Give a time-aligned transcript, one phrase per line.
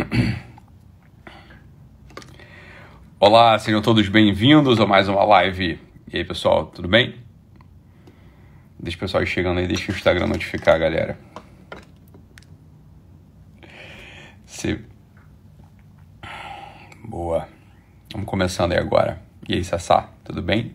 [3.18, 5.80] Olá, sejam todos bem-vindos a mais uma live.
[6.12, 7.14] E aí, pessoal, tudo bem?
[8.78, 11.18] Deixa o pessoal chegando aí, deixa o Instagram notificar, galera.
[14.46, 14.82] Se...
[17.04, 17.48] Boa.
[18.12, 19.22] Vamos começando aí agora.
[19.48, 20.74] E aí, Sassá, tudo bem?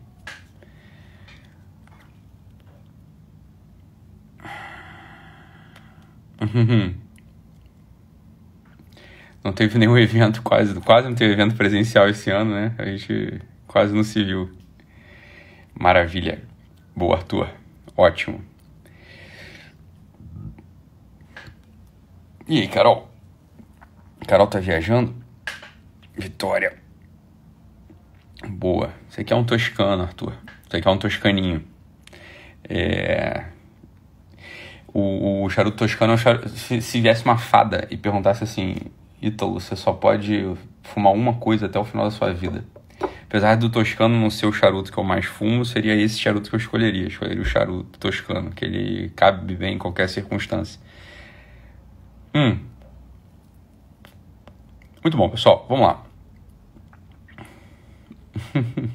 [9.45, 12.73] Não teve nenhum evento, quase, quase não teve evento presencial esse ano, né?
[12.79, 14.49] A gente quase não se viu.
[15.79, 16.41] Maravilha.
[16.95, 17.47] Boa, Arthur.
[17.95, 18.43] Ótimo.
[22.47, 23.07] E aí, Carol?
[24.27, 25.15] Carol tá viajando?
[26.17, 26.73] Vitória.
[28.47, 28.93] Boa.
[29.07, 30.33] Você aqui é um toscano, Arthur.
[30.67, 31.63] Você aqui é um toscaninho.
[32.67, 33.45] É...
[34.91, 36.49] O, o charuto toscano é um charuto...
[36.49, 38.75] se, se viesse uma fada e perguntasse assim:
[39.25, 42.63] Ítalo, você só pode fumar uma coisa até o final da sua vida.
[43.23, 46.55] Apesar do toscano não ser o charuto que eu mais fumo, seria esse charuto que
[46.55, 47.07] eu escolheria.
[47.07, 50.79] Escolheria o charuto toscano, que ele cabe bem em qualquer circunstância.
[52.33, 52.59] Hum.
[55.03, 55.65] Muito bom, pessoal.
[55.67, 56.05] Vamos lá.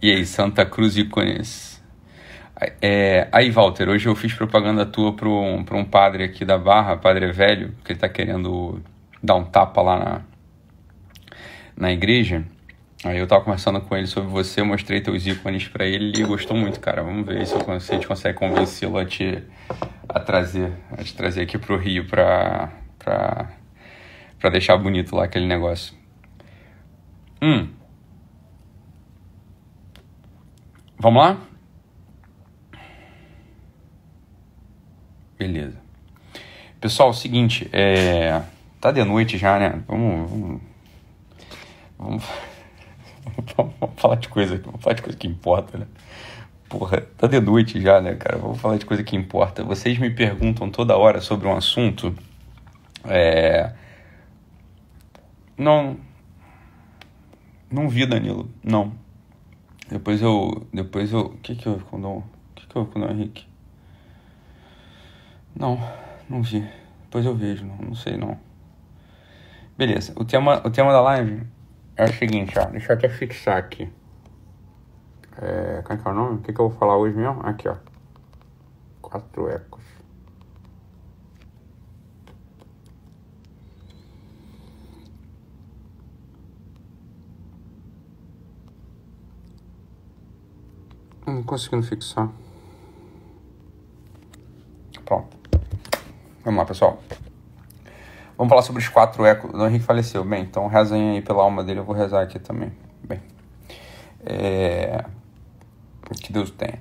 [0.00, 1.71] e aí, Santa Cruz Icones.
[2.80, 6.96] É, aí, Walter, hoje eu fiz propaganda tua para um, um padre aqui da Barra,
[6.96, 8.80] padre velho, que ele tá querendo
[9.22, 10.20] dar um tapa lá na,
[11.76, 12.44] na igreja.
[13.04, 16.24] Aí eu tava conversando com ele sobre você, mostrei teus ícones para ele e ele
[16.24, 17.02] gostou muito, cara.
[17.02, 19.42] Vamos ver se, a gente consegue convencê-lo a te
[20.08, 23.50] a trazer, a te trazer aqui pro Rio pra, pra,
[24.38, 25.94] pra deixar bonito lá aquele negócio.
[27.40, 27.68] Hum.
[30.98, 31.51] Vamos lá?
[35.42, 35.76] Beleza.
[36.80, 38.42] Pessoal, é o seguinte, é...
[38.80, 39.82] tá de noite já, né?
[39.88, 40.60] Vamos, vamos,
[41.98, 42.24] vamos,
[43.80, 45.86] vamos falar de coisa, vamos falar de coisa que importa, né?
[46.68, 48.38] Porra, tá de noite já, né, cara?
[48.38, 49.64] Vamos falar de coisa que importa.
[49.64, 52.14] Vocês me perguntam toda hora sobre um assunto.
[53.04, 53.72] É...
[55.58, 55.96] Não.
[57.68, 58.48] Não vi, Danilo.
[58.62, 58.92] Não.
[59.90, 60.68] Depois eu.
[60.72, 61.22] Depois eu.
[61.22, 61.82] O que que eu.
[61.92, 62.24] O
[62.54, 63.51] que que eu com o Henrique?
[65.54, 65.78] Não,
[66.28, 66.68] não vi.
[67.04, 68.38] Depois eu vejo, não, não sei não.
[69.76, 71.46] Beleza, o tema, o tema da live
[71.96, 72.64] é o seguinte, ó.
[72.66, 73.90] Deixa eu até fixar aqui.
[75.40, 76.36] É, qual é, que é o nome?
[76.36, 77.40] O que, que eu vou falar hoje mesmo?
[77.46, 77.76] Aqui, ó.
[79.00, 79.82] Quatro ecos.
[91.26, 92.28] Não conseguindo fixar.
[95.04, 95.41] Pronto.
[96.44, 97.00] Vamos lá, pessoal.
[98.36, 99.52] Vamos falar sobre os quatro ecos.
[99.54, 100.24] O Henrique faleceu.
[100.24, 101.80] Bem, então rezem aí pela alma dele.
[101.80, 102.72] Eu vou rezar aqui também.
[103.02, 103.20] Bem.
[104.24, 105.04] É...
[106.20, 106.80] Que Deus tenha.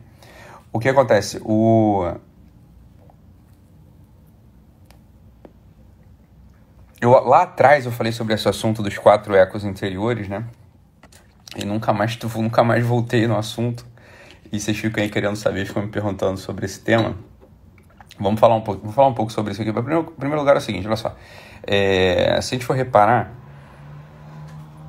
[0.74, 1.40] O que acontece?
[1.44, 2.12] O...
[7.00, 10.46] Eu, lá atrás eu falei sobre esse assunto dos quatro ecos interiores, né?
[11.56, 13.86] E nunca mais, nunca mais voltei no assunto.
[14.52, 17.16] E vocês ficam aí querendo saber, ficam me perguntando sobre esse tema.
[18.20, 19.72] Vamos falar um pouco, vamos falar um pouco sobre isso aqui.
[19.72, 21.16] Primeiro, primeiro lugar é o seguinte, olha só.
[21.64, 23.32] É, se a gente for reparar,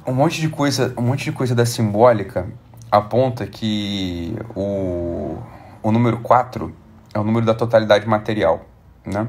[0.06, 2.46] um monte de coisa, um monte de coisa da simbólica
[2.90, 5.38] aponta que o,
[5.82, 6.74] o número 4
[7.14, 8.66] é o número da totalidade material,
[9.04, 9.28] né?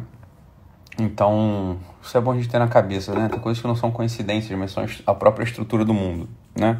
[0.99, 3.27] Então, isso é bom a gente ter na cabeça, né?
[3.29, 6.77] Tem coisas que não são coincidências, mas são a própria estrutura do mundo, né?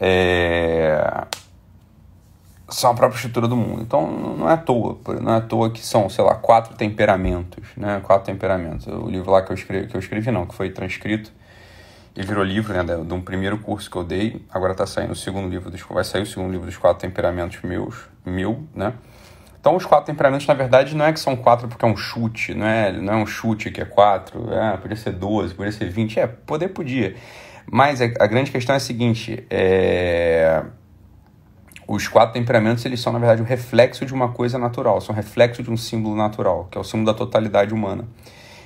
[0.00, 1.26] É
[2.74, 3.82] são a própria estrutura do mundo.
[3.82, 7.64] Então não é à toa, não é à toa que são, sei lá, quatro temperamentos,
[7.76, 8.00] né?
[8.02, 8.86] Quatro temperamentos.
[8.86, 11.32] O livro lá que eu escrevi, que eu escrevi não, que foi transcrito
[12.14, 14.44] e virou livro, né, de um primeiro curso que eu dei.
[14.50, 17.62] Agora está saindo o segundo livro dos, vai sair o segundo livro dos quatro temperamentos
[17.62, 18.92] meus, meu, né?
[19.58, 22.52] Então os quatro temperamentos na verdade não é que são quatro porque é um chute,
[22.52, 25.88] não é, não é um chute que é quatro, é, podia ser doze, podia ser
[25.88, 27.14] vinte, é, poder podia.
[27.70, 30.64] Mas a, a grande questão é a seguinte, é
[31.86, 35.62] os quatro temperamentos eles são na verdade o reflexo de uma coisa natural, são reflexo
[35.62, 38.06] de um símbolo natural, que é o símbolo da totalidade humana,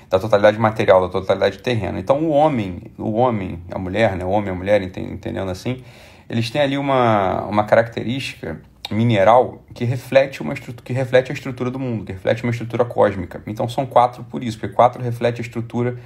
[0.09, 1.99] da totalidade material, da totalidade terrena.
[1.99, 5.83] Então o homem, o homem, a mulher, né, o homem e a mulher, entendendo assim,
[6.29, 8.61] eles têm ali uma, uma característica
[8.91, 13.43] mineral que reflete uma que reflete a estrutura do mundo, que reflete uma estrutura cósmica.
[13.47, 15.99] Então são quatro por isso, porque quatro reflete a estrutura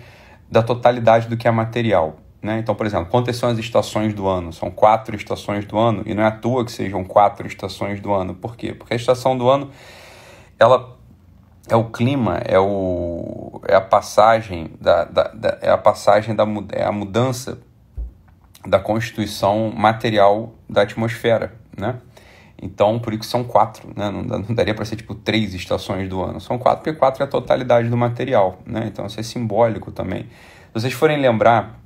[0.51, 2.19] da totalidade do que é material.
[2.43, 2.59] Né?
[2.59, 4.53] Então, por exemplo, quantas são as estações do ano?
[4.53, 8.13] São quatro estações do ano, e não é à toa que sejam quatro estações do
[8.13, 8.35] ano.
[8.35, 8.73] Por quê?
[8.73, 9.71] Porque a estação do ano
[10.59, 10.97] ela
[11.69, 16.35] é o clima, é o, 4 é a passagem da, da, da, é a passagem
[16.35, 17.61] da é a mudança
[18.67, 21.99] da constituição material da atmosfera, né?
[22.63, 24.11] Então, por isso são quatro, né?
[24.11, 26.41] Não, não daria para ser tipo três estações do ano.
[26.41, 28.85] São quatro, porque quatro é a totalidade do material, né?
[28.87, 30.25] Então, isso é simbólico também.
[30.25, 31.80] Se vocês forem lembrar,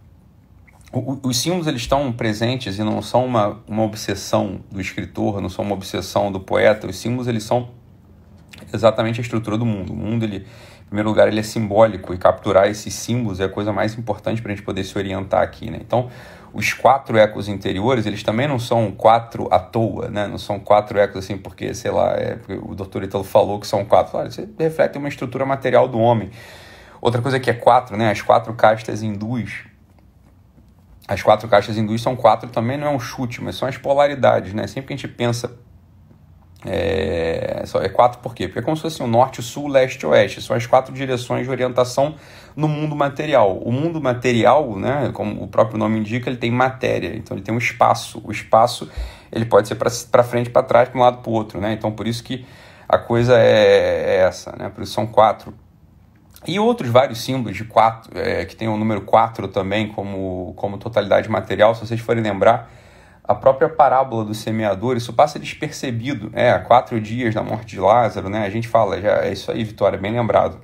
[1.23, 5.65] os símbolos eles estão presentes e não são uma, uma obsessão do escritor, não são
[5.65, 6.87] uma obsessão do poeta.
[6.87, 7.71] Os símbolos eles são
[8.73, 9.93] exatamente a estrutura do mundo.
[9.93, 13.49] O mundo, ele, em primeiro lugar, ele é simbólico e capturar esses símbolos é a
[13.49, 15.79] coisa mais importante para a gente poder se orientar aqui, né?
[15.81, 16.11] Então,
[16.53, 20.29] os quatro ecos interiores, eles também não são quatro à toa, né?
[20.29, 23.67] Não são quatro ecos assim porque, sei lá, é, porque o doutor Italo falou que
[23.67, 24.17] são quatro.
[24.17, 26.31] Olha, isso reflete uma estrutura material do homem.
[27.01, 28.11] Outra coisa que é quatro, né?
[28.11, 29.65] As quatro castas hindus.
[31.07, 34.55] As quatro castas hindus são quatro também, não é um chute, mas são as polaridades,
[34.55, 34.67] né?
[34.67, 35.59] Sempre que a gente pensa
[36.67, 38.47] é, é quatro por quê?
[38.47, 40.41] Porque é como se fosse o norte, sul, leste, oeste.
[40.41, 42.15] São as quatro direções de orientação
[42.57, 43.59] no mundo material.
[43.59, 47.15] O mundo material, né, como o próprio nome indica, ele tem matéria.
[47.15, 48.21] Então ele tem um espaço.
[48.25, 48.91] O espaço
[49.31, 51.61] ele pode ser para frente, para trás, para um lado, para o outro.
[51.61, 51.73] Né?
[51.73, 52.47] Então por isso que
[52.89, 54.55] a coisa é, é, essa.
[54.57, 54.71] Né?
[54.71, 55.53] Por isso são quatro.
[56.47, 60.79] E outros vários símbolos de quatro, é, que tem o número 4 também como, como
[60.79, 62.71] totalidade material, se vocês forem lembrar
[63.27, 66.31] a própria parábola do semeador, isso passa despercebido.
[66.35, 68.45] É, há quatro dias da morte de Lázaro, né?
[68.45, 70.61] A gente fala, já é isso aí, Vitória, bem lembrado,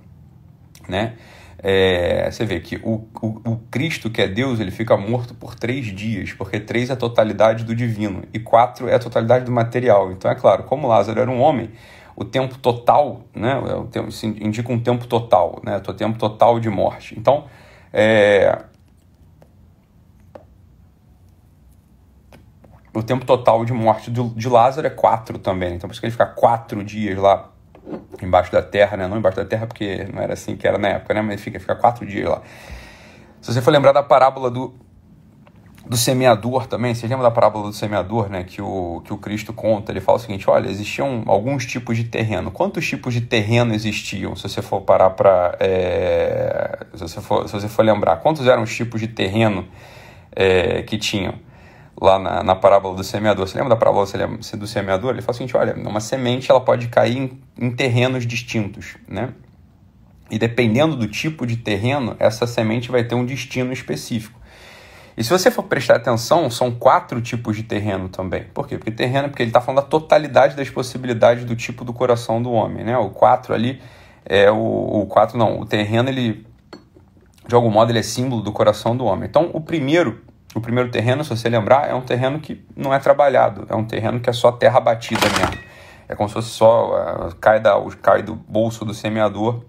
[0.87, 1.15] né?
[1.63, 5.55] É, você vê que o, o, o, Cristo, que é Deus, ele fica morto por
[5.55, 9.53] três dias, porque três é a totalidade do divino e quatro é a totalidade do
[9.53, 10.11] material.
[10.11, 11.71] Então, é claro, como Lázaro era um homem,
[12.21, 14.09] o tempo total, né, é o tempo,
[14.43, 17.19] indica um tempo total, né, o tempo total de morte.
[17.19, 17.47] Então,
[17.91, 18.63] é,
[22.93, 25.77] o tempo total de morte de Lázaro é quatro também.
[25.77, 27.49] Então por isso que ele fica quatro dias lá
[28.23, 29.07] embaixo da terra, né?
[29.09, 31.23] Não embaixo da terra porque não era assim que era na época, né?
[31.23, 32.43] Mas ele fica, fica quatro dias lá.
[33.41, 34.75] Se você for lembrar da parábola do,
[35.87, 38.45] do semeador também, vocês lembram da parábola do semeador, né?
[38.45, 42.05] Que o, que o Cristo conta, ele fala o seguinte, olha, existiam alguns tipos de
[42.05, 42.51] terreno.
[42.51, 45.57] Quantos tipos de terreno existiam, se você for parar para...
[45.59, 49.67] É, se, você for, se você for lembrar, quantos eram os tipos de terreno
[50.35, 51.35] é, que tinham?
[52.01, 53.47] lá na, na parábola do semeador.
[53.47, 55.11] Você lembra da parábola do semeador?
[55.11, 59.35] Ele fala o seguinte, olha, uma semente ela pode cair em, em terrenos distintos, né?
[60.31, 64.40] E dependendo do tipo de terreno, essa semente vai ter um destino específico.
[65.17, 68.45] E se você for prestar atenção, são quatro tipos de terreno também.
[68.55, 68.79] Por quê?
[68.79, 72.53] Porque terreno, porque ele está falando da totalidade das possibilidades do tipo do coração do
[72.53, 72.97] homem, né?
[72.97, 73.81] O quatro ali
[74.25, 76.47] é o, o não, o terreno ele
[77.47, 79.29] de algum modo ele é símbolo do coração do homem.
[79.29, 80.21] Então, o primeiro
[80.55, 83.85] o primeiro terreno, se você lembrar, é um terreno que não é trabalhado, é um
[83.85, 85.59] terreno que é só terra batida mesmo.
[86.09, 89.63] É como se fosse só uh, cai, da, cai do bolso do semeador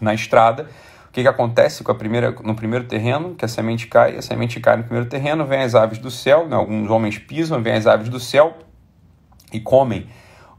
[0.00, 0.68] na estrada.
[1.16, 3.34] Que, que acontece com a primeira, no primeiro terreno?
[3.34, 6.46] Que a semente cai, a semente cai no primeiro terreno, vem as aves do céu,
[6.46, 6.54] né?
[6.54, 8.52] alguns homens pisam, vem as aves do céu
[9.50, 10.06] e comem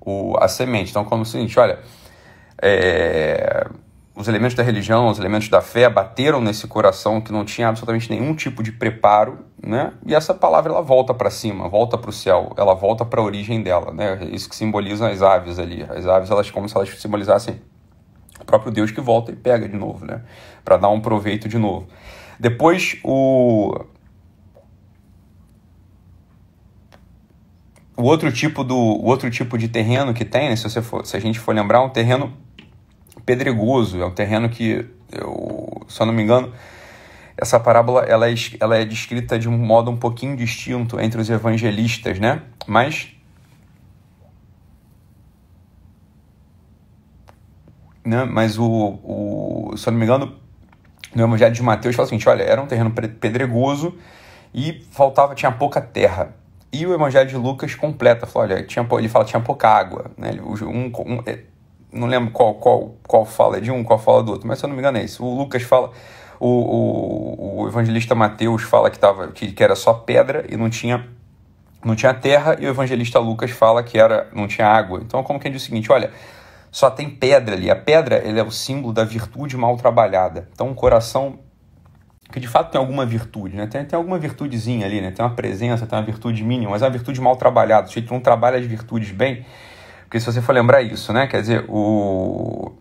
[0.02, 0.90] o, a semente.
[0.90, 1.78] Então, como o seguinte, olha,
[2.60, 3.68] é,
[4.16, 8.10] os elementos da religião, os elementos da fé bateram nesse coração que não tinha absolutamente
[8.10, 9.94] nenhum tipo de preparo, né?
[10.08, 13.24] E essa palavra ela volta para cima, volta para o céu, ela volta para a
[13.24, 14.28] origem dela, né?
[14.32, 15.84] Isso que simboliza as aves ali.
[15.84, 17.62] As aves elas como se elas simbolizassem
[18.40, 20.22] o próprio Deus que volta e pega de novo, né?
[20.64, 21.88] Para dar um proveito de novo.
[22.40, 23.86] Depois o
[27.96, 30.56] o outro tipo do o outro tipo de terreno que tem, né?
[30.56, 32.32] se você for, se a gente for lembrar, um terreno
[33.26, 36.54] pedregoso, é um terreno que, eu, se eu não me engano,
[37.36, 41.30] essa parábola ela é, ela é descrita de um modo um pouquinho distinto entre os
[41.30, 42.44] evangelistas, né?
[42.68, 43.17] Mas
[48.08, 48.24] né?
[48.24, 50.34] Mas o, o, se eu não me engano,
[51.14, 53.96] no Evangelho de Mateus fala o seguinte: olha, era um terreno pedregoso
[54.54, 56.34] e faltava, tinha pouca terra.
[56.72, 60.12] E o Evangelho de Lucas completa, fala, olha, tinha, ele fala tinha pouca água.
[60.18, 60.32] Né?
[60.42, 61.24] Um, um,
[61.92, 64.68] não lembro qual, qual, qual fala de um, qual fala do outro, mas se eu
[64.70, 65.24] não me engano é isso.
[65.24, 65.92] O Lucas fala,
[66.40, 70.70] o, o, o evangelista Mateus fala que, tava, que, que era só pedra e não
[70.70, 71.06] tinha,
[71.84, 75.02] não tinha terra, e o evangelista Lucas fala que era, não tinha água.
[75.02, 76.12] Então, como quem diz o seguinte: olha,
[76.78, 77.72] só tem pedra ali.
[77.72, 80.48] A pedra ele é o símbolo da virtude mal trabalhada.
[80.54, 81.40] Então, um coração
[82.32, 83.66] que de fato tem alguma virtude, né?
[83.66, 85.10] Tem, tem alguma virtudezinha ali, né?
[85.10, 87.88] Tem uma presença, tem uma virtude mínima, mas é uma virtude mal trabalhada.
[87.88, 89.44] Se gente não trabalha as virtudes bem,
[90.04, 91.26] porque se você for lembrar isso, né?
[91.26, 92.74] Quer dizer, o...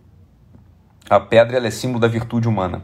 [1.09, 2.83] a pedra ela é símbolo da virtude humana.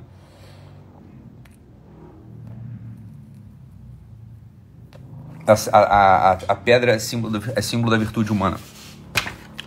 [5.47, 8.57] A, a, a, a pedra é símbolo, é símbolo da virtude humana.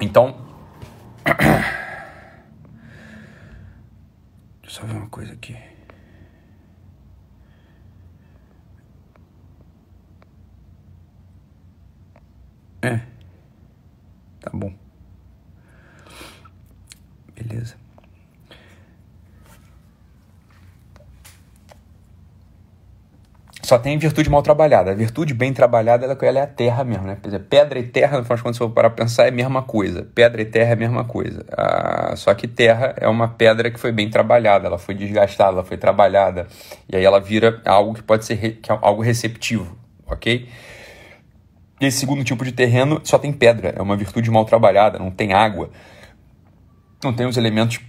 [0.01, 0.44] Então.
[4.61, 5.55] Deixa eu só ver uma coisa aqui.
[12.81, 12.99] É.
[14.39, 14.73] Tá bom.
[17.33, 17.75] Beleza.
[23.65, 24.91] Só tem virtude mal trabalhada.
[24.91, 27.17] A virtude bem trabalhada ela, ela é a terra mesmo, né?
[27.19, 29.29] Quer dizer, pedra e terra, no final de contas, se eu parar para pensar, é
[29.29, 30.07] a mesma coisa.
[30.13, 31.43] Pedra e terra é a mesma coisa.
[31.51, 35.63] Ah, só que terra é uma pedra que foi bem trabalhada, ela foi desgastada, ela
[35.63, 36.45] foi trabalhada.
[36.87, 40.47] E aí ela vira algo que pode ser re, que é algo receptivo, ok?
[41.81, 45.33] Esse segundo tipo de terreno só tem pedra, é uma virtude mal trabalhada, não tem
[45.33, 45.71] água,
[47.03, 47.79] não tem os elementos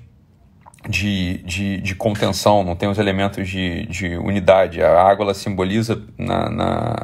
[0.89, 4.83] de, de, de contenção, não tem os elementos de, de unidade.
[4.83, 6.97] A água simboliza, na, na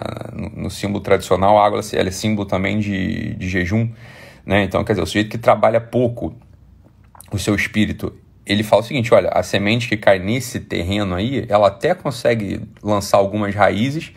[0.54, 3.90] no símbolo tradicional, a água ela é símbolo também de, de jejum.
[4.46, 4.64] Né?
[4.64, 6.34] Então, quer dizer, o sujeito que trabalha pouco
[7.32, 8.12] o seu espírito,
[8.46, 12.60] ele fala o seguinte: olha, a semente que cai nesse terreno aí, ela até consegue
[12.82, 14.12] lançar algumas raízes,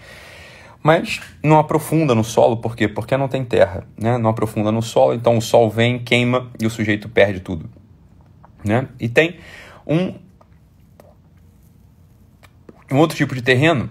[0.83, 2.87] mas não aprofunda no solo, por quê?
[2.87, 4.17] Porque não tem terra, né?
[4.17, 7.69] Não aprofunda no solo, então o sol vem, queima e o sujeito perde tudo.
[8.65, 8.87] Né?
[8.99, 9.37] E tem
[9.85, 10.15] um,
[12.91, 13.89] um outro tipo de terreno,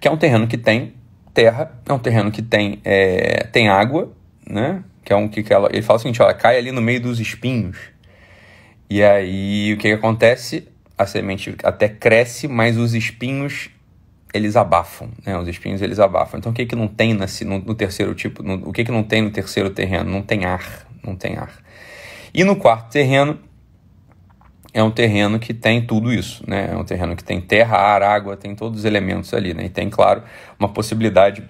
[0.00, 0.94] que é um terreno que tem
[1.32, 4.12] terra, é um terreno que tem, é, tem água,
[4.44, 4.82] né?
[5.04, 7.00] Que é um que, que ela, ele fala o seguinte, ela cai ali no meio
[7.00, 7.78] dos espinhos.
[8.88, 10.66] E aí o que, que acontece?
[10.98, 13.70] A semente até cresce, mas os espinhos
[14.34, 15.38] eles abafam, né?
[15.38, 16.38] Os espinhos eles abafam.
[16.38, 18.90] Então o que que não tem nesse, no, no terceiro tipo, no, o que que
[18.90, 20.10] não tem no terceiro terreno?
[20.10, 21.52] Não tem ar, não tem ar.
[22.34, 23.38] E no quarto terreno
[24.72, 26.70] é um terreno que tem tudo isso, né?
[26.72, 29.64] É um terreno que tem terra, ar, água, tem todos os elementos ali, né?
[29.64, 30.22] E tem, claro,
[30.58, 31.48] uma possibilidade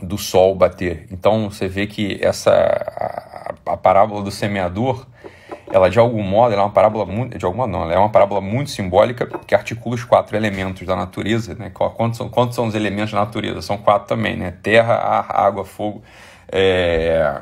[0.00, 1.06] do sol bater.
[1.10, 5.06] Então você vê que essa a, a parábola do semeador,
[5.70, 8.10] ela de algum modo, ela é uma parábola muito, de alguma não, ela é uma
[8.10, 11.70] parábola muito simbólica que articula os quatro elementos da natureza, né?
[11.70, 13.62] Quantos são, quantos são os elementos da natureza?
[13.62, 14.54] São quatro também, né?
[14.62, 16.02] Terra, ar, água, fogo,
[16.50, 17.40] é,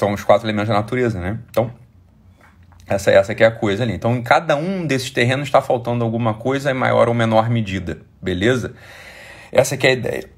[0.00, 1.38] são os quatro elementos da natureza, né?
[1.50, 1.70] Então,
[2.88, 3.92] essa, essa que é a coisa ali.
[3.92, 7.98] Então, em cada um desses terrenos está faltando alguma coisa em maior ou menor medida,
[8.20, 8.74] beleza?
[9.52, 10.30] Essa que é a ideia.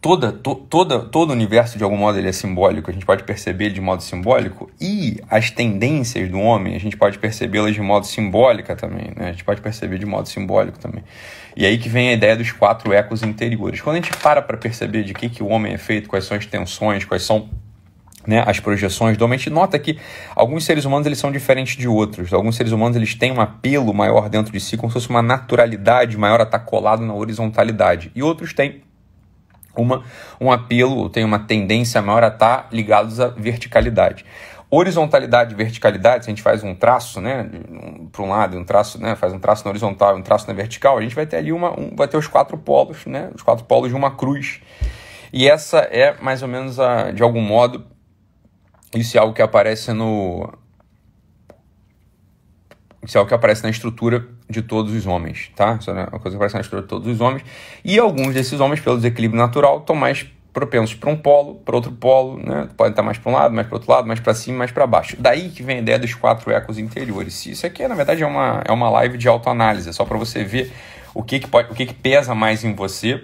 [0.00, 3.24] Toda, to, toda, todo o universo, de algum modo, ele é simbólico, a gente pode
[3.24, 8.04] perceber de modo simbólico, e as tendências do homem, a gente pode percebê-las de modo
[8.04, 9.28] simbólica também, né?
[9.28, 11.02] A gente pode perceber de modo simbólico também.
[11.56, 13.80] E aí que vem a ideia dos quatro ecos interiores.
[13.80, 16.36] Quando a gente para para perceber de que, que o homem é feito, quais são
[16.36, 17.48] as tensões, quais são
[18.26, 19.98] né, as projeções do homem, a gente nota que
[20.34, 22.32] alguns seres humanos eles são diferentes de outros.
[22.32, 25.22] Alguns seres humanos eles têm um apelo maior dentro de si, como se fosse uma
[25.22, 28.10] naturalidade maior a estar colado na horizontalidade.
[28.14, 28.82] E outros têm
[29.76, 30.04] uma,
[30.40, 34.24] um apelo, têm uma tendência maior a estar ligados à verticalidade.
[34.70, 37.48] Horizontalidade e verticalidade, se a gente faz um traço, né,
[38.10, 40.54] para um lado, um traço, né, faz um traço na horizontal e um traço na
[40.54, 43.42] vertical, a gente vai ter ali uma, um, vai ter os quatro polos, né, os
[43.42, 44.60] quatro polos de uma cruz.
[45.32, 47.84] E essa é mais ou menos a, de algum modo
[49.00, 50.52] isso é algo que aparece no.
[53.02, 55.76] Isso é algo que aparece na estrutura de todos os homens, tá?
[55.78, 57.42] Isso é uma coisa que aparece na estrutura de todos os hommes.
[57.84, 61.92] E alguns desses homens, pelo desequilíbrio natural, estão mais propensos para um polo, para outro
[61.92, 62.68] polo, né?
[62.76, 64.86] Podem estar mais para um lado, mais para outro lado, mais para cima, mais para
[64.86, 65.16] baixo.
[65.18, 67.44] Daí que vem a ideia dos quatro ecos interiores.
[67.44, 70.44] Isso aqui, na verdade, é uma, é uma live de autoanálise, é só para você
[70.44, 70.72] ver
[71.12, 73.22] o que, que, pode, o que, que pesa mais em você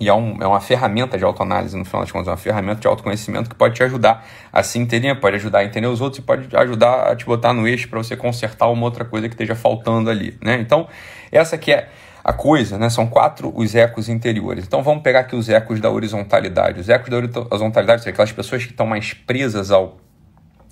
[0.00, 2.80] e é, um, é uma ferramenta de autoanálise, no final das contas, é uma ferramenta
[2.80, 6.20] de autoconhecimento que pode te ajudar a se entender, pode ajudar a entender os outros
[6.20, 9.34] e pode ajudar a te botar no eixo para você consertar uma outra coisa que
[9.34, 10.58] esteja faltando ali, né?
[10.58, 10.88] Então,
[11.30, 11.90] essa que é
[12.24, 12.88] a coisa, né?
[12.88, 14.64] São quatro os ecos interiores.
[14.66, 16.80] Então, vamos pegar aqui os ecos da horizontalidade.
[16.80, 19.98] Os ecos da horizontalidade são aquelas pessoas que estão mais presas ao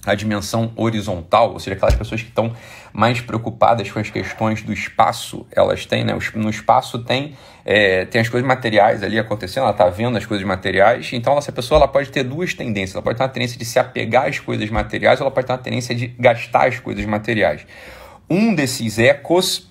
[0.07, 2.55] a dimensão horizontal, ou seja, aquelas pessoas que estão
[2.93, 6.17] mais preocupadas com as questões do espaço, elas têm, né?
[6.35, 7.37] No espaço tem,
[7.71, 11.53] é, tem as coisas materiais ali acontecendo, ela está vendo as coisas materiais, então essa
[11.53, 14.39] pessoa ela pode ter duas tendências, ela pode ter uma tendência de se apegar às
[14.39, 17.67] coisas materiais, ou ela pode ter uma tendência de gastar as coisas materiais.
[18.31, 19.69] Um desses ecos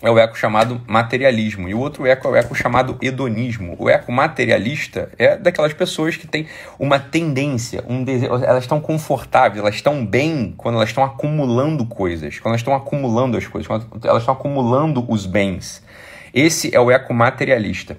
[0.00, 3.74] é o eco chamado materialismo e o outro eco é o eco chamado hedonismo.
[3.76, 6.46] O eco materialista é daquelas pessoas que têm
[6.78, 12.38] uma tendência, um desejo, elas estão confortáveis, elas estão bem quando elas estão acumulando coisas,
[12.38, 15.82] quando elas estão acumulando as coisas, quando elas estão acumulando os bens.
[16.32, 17.98] Esse é o eco materialista.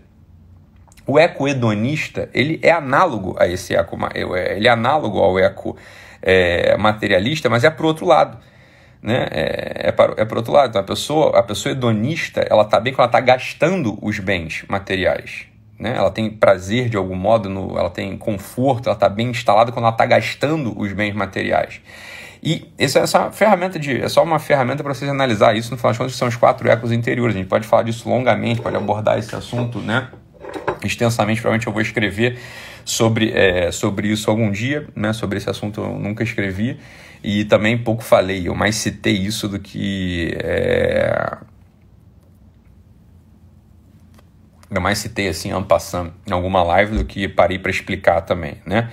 [1.06, 5.76] O eco hedonista, ele é análogo a esse eco, ele é análogo ao eco
[6.22, 8.38] é, materialista, mas é para o outro lado
[9.02, 9.28] né?
[9.32, 10.70] É, é, para, é para outro lado.
[10.70, 14.64] Então, a pessoa, a pessoa hedonista, ela está bem quando ela está gastando os bens
[14.68, 15.46] materiais.
[15.80, 15.96] né?
[15.98, 19.86] Ela tem prazer de algum modo, no, ela tem conforto, ela está bem instalada quando
[19.86, 21.82] ela está gastando os bens materiais.
[22.44, 24.02] E essa, essa ferramenta de.
[24.02, 25.70] É só uma ferramenta para vocês analisar isso.
[25.72, 27.36] No final das contas, são os quatro ecos interiores.
[27.36, 30.10] A gente pode falar disso longamente, pode abordar esse assunto, né?
[30.84, 32.40] Extensamente, provavelmente eu vou escrever
[32.84, 35.14] sobre, é, sobre isso algum dia, né?
[35.14, 36.80] Sobre esse assunto eu nunca escrevi.
[37.24, 40.36] E também pouco falei, eu mais citei isso do que.
[40.40, 41.38] É...
[44.74, 48.90] Eu mais citei assim, ampassando em alguma live do que parei para explicar também, né?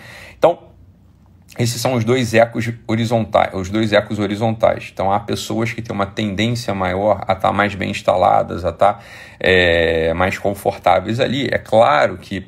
[1.58, 4.90] Esses são os dois ecos horizontais, os dois ecos horizontais.
[4.92, 9.04] Então há pessoas que têm uma tendência maior a estar mais bem instaladas, a estar
[9.40, 11.48] é, mais confortáveis ali.
[11.50, 12.46] É claro que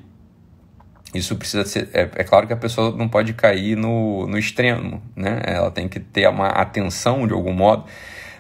[1.13, 1.89] isso precisa ser.
[1.93, 5.43] É, é, claro que a pessoa não pode cair no, no extremo, né?
[5.45, 7.85] Ela tem que ter uma atenção de algum modo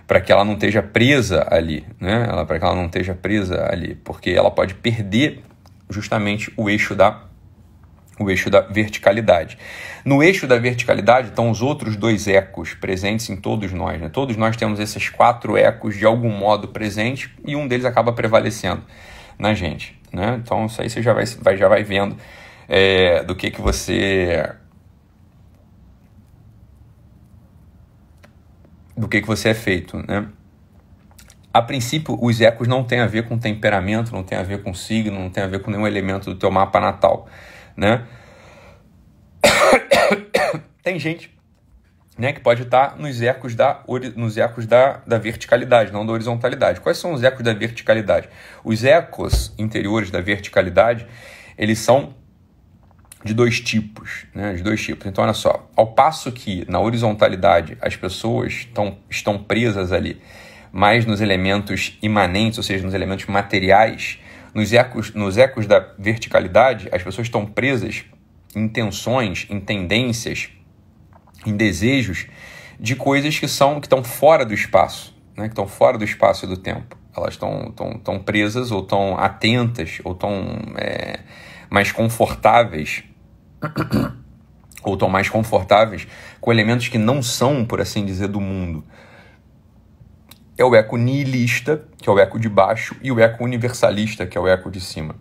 [0.06, 2.26] para que ela não esteja presa ali, né?
[2.46, 5.42] Para que ela não esteja presa ali, porque ela pode perder
[5.88, 7.29] justamente o eixo da
[8.20, 9.56] o eixo da verticalidade.
[10.04, 13.98] No eixo da verticalidade estão os outros dois ecos presentes em todos nós.
[13.98, 14.10] Né?
[14.10, 18.82] Todos nós temos esses quatro ecos de algum modo presentes e um deles acaba prevalecendo
[19.38, 19.98] na gente.
[20.12, 20.38] Né?
[20.38, 22.14] Então isso aí você já vai, vai já vai vendo
[22.68, 24.52] é, do que, que você.
[28.94, 29.96] do que, que você é feito.
[30.06, 30.26] Né?
[31.54, 34.74] A princípio, os ecos não têm a ver com temperamento, não tem a ver com
[34.74, 37.26] signo, não tem a ver com nenhum elemento do teu mapa natal
[37.76, 38.06] né?
[40.82, 41.30] Tem gente
[42.20, 43.82] né, que pode estar nos ecos, da,
[44.14, 46.80] nos ecos da, da verticalidade, não da horizontalidade.
[46.80, 48.28] Quais são os ecos da verticalidade?
[48.62, 51.06] Os ecos interiores da verticalidade,
[51.56, 52.14] eles são
[53.24, 55.06] de dois tipos, né, de dois tipos.
[55.06, 60.20] Então, olha só, ao passo que na horizontalidade as pessoas tão, estão presas ali
[60.70, 64.18] mais nos elementos imanentes, ou seja, nos elementos materiais,
[64.54, 68.04] nos ecos, nos ecos da verticalidade, as pessoas estão presas
[68.54, 70.48] em tensões, em tendências,
[71.46, 72.26] em desejos
[72.78, 75.44] de coisas que são que estão fora do espaço, né?
[75.44, 76.96] que estão fora do espaço e do tempo.
[77.16, 81.20] Elas estão, estão, estão presas ou estão atentas ou estão é,
[81.68, 83.04] mais confortáveis
[84.82, 86.06] ou estão mais confortáveis
[86.40, 88.84] com elementos que não são, por assim dizer, do mundo
[90.62, 94.36] é o eco nihilista, que é o eco de baixo, e o eco universalista, que
[94.36, 95.14] é o eco de cima.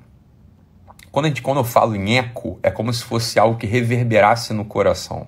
[1.11, 4.63] Quando, gente, quando eu falo em eco, é como se fosse algo que reverberasse no
[4.65, 5.27] coração.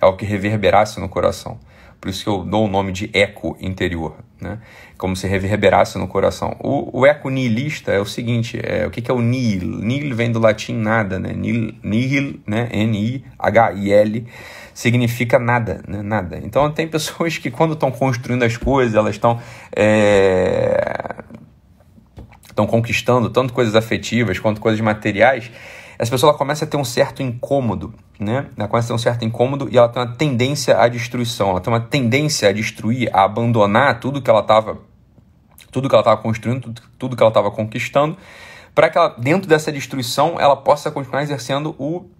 [0.00, 1.58] É algo que reverberasse no coração.
[2.00, 4.58] Por isso que eu dou o nome de eco interior, né?
[4.98, 6.54] Como se reverberasse no coração.
[6.60, 9.78] O, o eco nihilista é o seguinte, é, o que, que é o nihil?
[9.78, 11.32] Nihil vem do latim nada, né?
[11.32, 12.68] Nihil, nihil né?
[12.70, 14.26] N-I-H-I-L
[14.76, 16.02] significa nada, né?
[16.02, 16.38] nada.
[16.44, 19.40] Então tem pessoas que quando estão construindo as coisas, elas estão
[19.74, 21.24] é...
[22.46, 25.50] estão conquistando tanto coisas afetivas quanto coisas materiais,
[25.98, 28.48] essa pessoa ela começa a ter um certo incômodo, né?
[28.54, 31.60] Ela começa a ter um certo incômodo e ela tem uma tendência à destruição, ela
[31.60, 34.78] tem uma tendência a destruir, a abandonar tudo que ela estava
[35.72, 38.16] tudo que ela estava construindo, tudo, que ela estava conquistando,
[38.74, 42.10] para que ela, dentro dessa destruição ela possa continuar exercendo o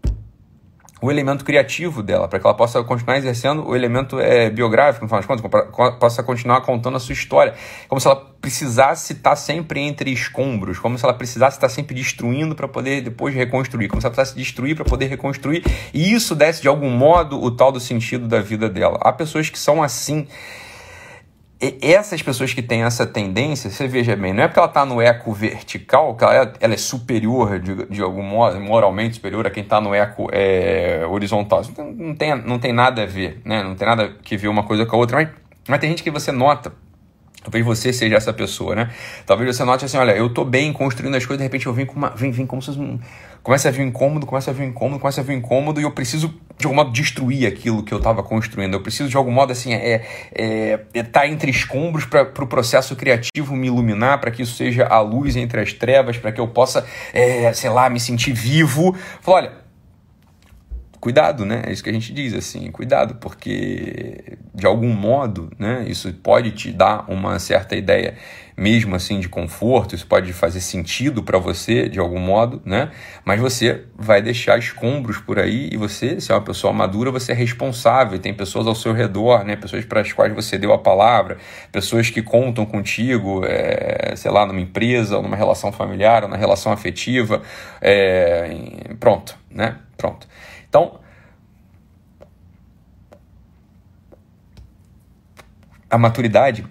[1.01, 5.09] o elemento criativo dela, para que ela possa continuar exercendo o elemento é, biográfico, no
[5.09, 7.55] final das contas, pra, possa continuar contando a sua história.
[7.87, 12.55] Como se ela precisasse estar sempre entre escombros, como se ela precisasse estar sempre destruindo
[12.55, 16.63] para poder depois reconstruir, como se ela precisasse destruir para poder reconstruir, e isso desse
[16.63, 18.99] de algum modo o tal do sentido da vida dela.
[19.03, 20.27] Há pessoas que são assim
[21.61, 25.01] essas pessoas que têm essa tendência, você veja bem, não é porque ela está no
[25.01, 29.51] eco vertical que ela é, ela é superior, de, de algum modo, moralmente superior a
[29.51, 31.63] quem está no eco é, horizontal.
[31.97, 33.63] Não tem, não tem nada a ver, né?
[33.63, 35.29] Não tem nada que ver uma coisa com a outra, mas,
[35.67, 36.73] mas tem gente que você nota
[37.43, 38.91] Talvez você seja essa pessoa, né?
[39.25, 41.87] Talvez você note assim, olha, eu tô bem construindo as coisas, de repente eu vim
[41.87, 42.11] com uma.
[42.11, 42.99] Vem, vem como se um,
[43.43, 46.35] começa a vir incômodo, começa a vir incômodo, começa a vir incômodo, e eu preciso,
[46.59, 48.75] de algum modo, destruir aquilo que eu estava construindo.
[48.75, 50.03] Eu preciso, de algum modo, assim, é,
[50.35, 54.57] é, é tá entre escombros para o pro processo criativo me iluminar, para que isso
[54.57, 58.33] seja a luz entre as trevas, para que eu possa, é, sei lá, me sentir
[58.33, 58.97] vivo.
[59.21, 59.66] Fala, olha,
[61.07, 61.63] cuidado, né?
[61.65, 66.51] É isso que a gente diz assim, cuidado, porque de algum modo, né, isso pode
[66.51, 68.17] te dar uma certa ideia
[68.57, 72.91] mesmo assim de conforto, isso pode fazer sentido para você de algum modo, né?
[73.25, 77.31] Mas você vai deixar escombros por aí e você, se é uma pessoa madura, você
[77.31, 79.55] é responsável, tem pessoas ao seu redor, né?
[79.55, 81.37] Pessoas para as quais você deu a palavra,
[81.71, 86.37] pessoas que contam contigo, é, sei lá, numa empresa, ou numa relação familiar, ou na
[86.37, 87.43] relação afetiva,
[87.81, 88.51] é,
[88.99, 89.77] pronto, né?
[89.97, 90.27] Pronto.
[90.77, 91.01] Então,
[95.89, 96.67] a maturidade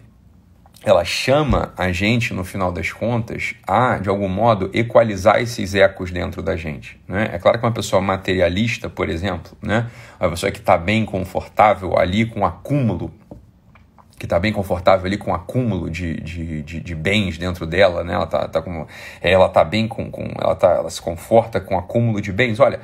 [0.83, 6.11] ela chama a gente, no final das contas, a, de algum modo, equalizar esses ecos
[6.11, 7.01] dentro da gente.
[7.07, 7.31] Né?
[7.33, 9.89] É claro que uma pessoa materialista, por exemplo, né?
[10.19, 13.11] uma pessoa que está bem confortável ali com acúmulo,
[14.19, 18.13] que está bem confortável ali com acúmulo de, de, de, de, bens dentro dela, né?
[18.13, 18.85] ela está tá com,
[19.19, 22.59] ela tá bem com, com ela, tá, ela se conforta com acúmulo de bens.
[22.59, 22.79] Olha,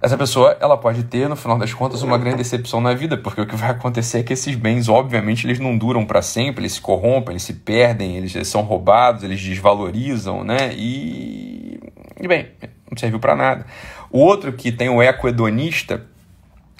[0.00, 3.40] essa pessoa ela pode ter, no final das contas, uma grande decepção na vida, porque
[3.40, 6.74] o que vai acontecer é que esses bens, obviamente, eles não duram para sempre, eles
[6.74, 10.72] se corrompem, eles se perdem, eles são roubados, eles desvalorizam, né?
[10.74, 11.80] E,
[12.20, 12.46] e bem,
[12.88, 13.66] não serviu para nada.
[14.10, 16.06] O outro que tem o eco hedonista,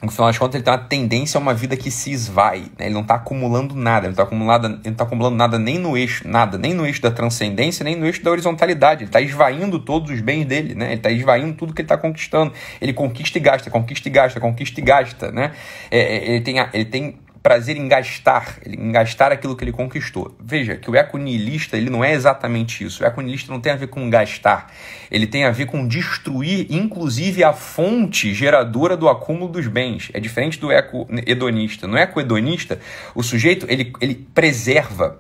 [0.01, 2.61] no final das contas, ele tem uma tendência a uma vida que se esvai.
[2.79, 2.87] Né?
[2.87, 6.27] Ele não está acumulando nada, ele não está acumulando, tá acumulando nada nem no eixo,
[6.29, 9.03] nada, nem no eixo da transcendência, nem no eixo da horizontalidade.
[9.03, 10.87] Ele está esvaindo todos os bens dele, né?
[10.87, 12.53] Ele está esvaindo tudo que ele está conquistando.
[12.81, 15.53] Ele conquista e gasta, conquista e gasta, conquista e gasta, né?
[15.91, 17.17] É, é ele, tem, ele tem
[17.49, 20.37] prazer em gastar, em gastar aquilo que ele conquistou.
[20.39, 23.03] Veja que o econilista ele não é exatamente isso.
[23.03, 24.71] O econilista não tem a ver com gastar,
[25.11, 30.11] ele tem a ver com destruir, inclusive, a fonte geradora do acúmulo dos bens.
[30.13, 31.87] É diferente do eco-hedonista.
[31.87, 32.79] No eco-hedonista,
[33.15, 35.19] o sujeito ele, ele preserva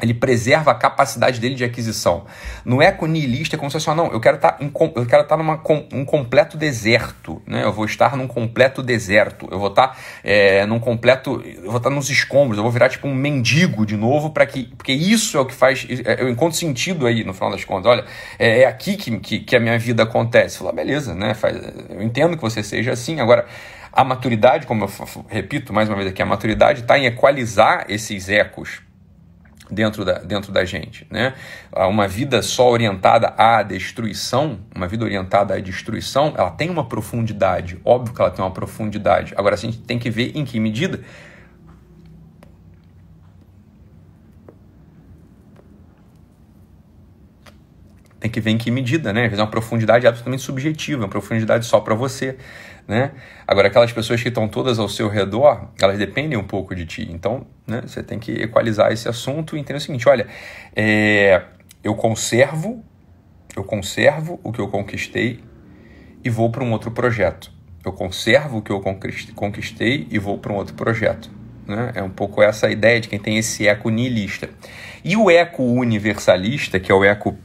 [0.00, 2.24] ele preserva a capacidade dele de aquisição.
[2.64, 5.36] No eco-nihilista é como se fosse, não, eu quero estar tá em, eu quero estar
[5.36, 5.60] tá numa
[5.92, 7.64] um completo deserto, né?
[7.64, 9.48] Eu vou estar num completo deserto.
[9.50, 12.56] Eu vou estar tá, é, num completo, eu vou estar nos escombros.
[12.56, 15.54] Eu vou virar tipo um mendigo de novo para que, porque isso é o que
[15.54, 15.86] faz.
[16.04, 17.90] É, eu encontro sentido aí no final das contas.
[17.90, 18.04] Olha,
[18.38, 20.58] é, é aqui que, que, que, a minha vida acontece.
[20.58, 21.34] Falar, beleza, né?
[21.34, 21.56] Faz,
[21.90, 23.20] eu entendo que você seja assim.
[23.20, 23.46] Agora
[23.92, 28.28] a maturidade, como eu repito mais uma vez aqui, a maturidade está em equalizar esses
[28.28, 28.80] ecos
[29.70, 31.06] dentro da, dentro da gente.
[31.10, 31.34] Né?
[31.72, 37.78] Uma vida só orientada à destruição, uma vida orientada à destruição, ela tem uma profundidade,
[37.84, 39.34] óbvio que ela tem uma profundidade.
[39.36, 41.00] Agora, a gente tem que ver em que medida.
[48.20, 49.22] Tem que ver em que medida, né?
[49.22, 52.36] Às vezes é uma profundidade absolutamente subjetiva, uma profundidade só para você.
[52.88, 53.12] Né?
[53.46, 57.06] Agora, aquelas pessoas que estão todas ao seu redor, elas dependem um pouco de ti.
[57.12, 60.26] Então, né, você tem que equalizar esse assunto e entender o seguinte: olha,
[60.74, 61.42] é,
[61.84, 62.82] eu conservo,
[63.54, 65.44] eu conservo o que eu conquistei
[66.24, 67.52] e vou para um outro projeto.
[67.84, 68.80] Eu conservo o que eu
[69.34, 71.30] conquistei e vou para um outro projeto.
[71.66, 71.92] Né?
[71.94, 74.48] É um pouco essa ideia de quem tem esse eco nihilista.
[75.04, 77.36] E o eco universalista, que é o eco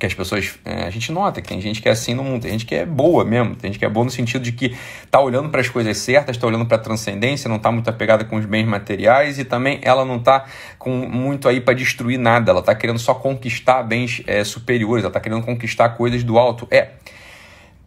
[0.00, 0.58] que as pessoas.
[0.64, 2.74] É, a gente nota que tem gente que é assim no mundo, tem gente que
[2.74, 4.74] é boa mesmo, tem gente que é boa no sentido de que
[5.10, 8.24] tá olhando para as coisas certas, está olhando para a transcendência, não está muito apegada
[8.24, 10.46] com os bens materiais e também ela não está
[10.78, 15.10] com muito aí para destruir nada, ela está querendo só conquistar bens é, superiores, ela
[15.10, 16.66] está querendo conquistar coisas do alto.
[16.70, 16.88] É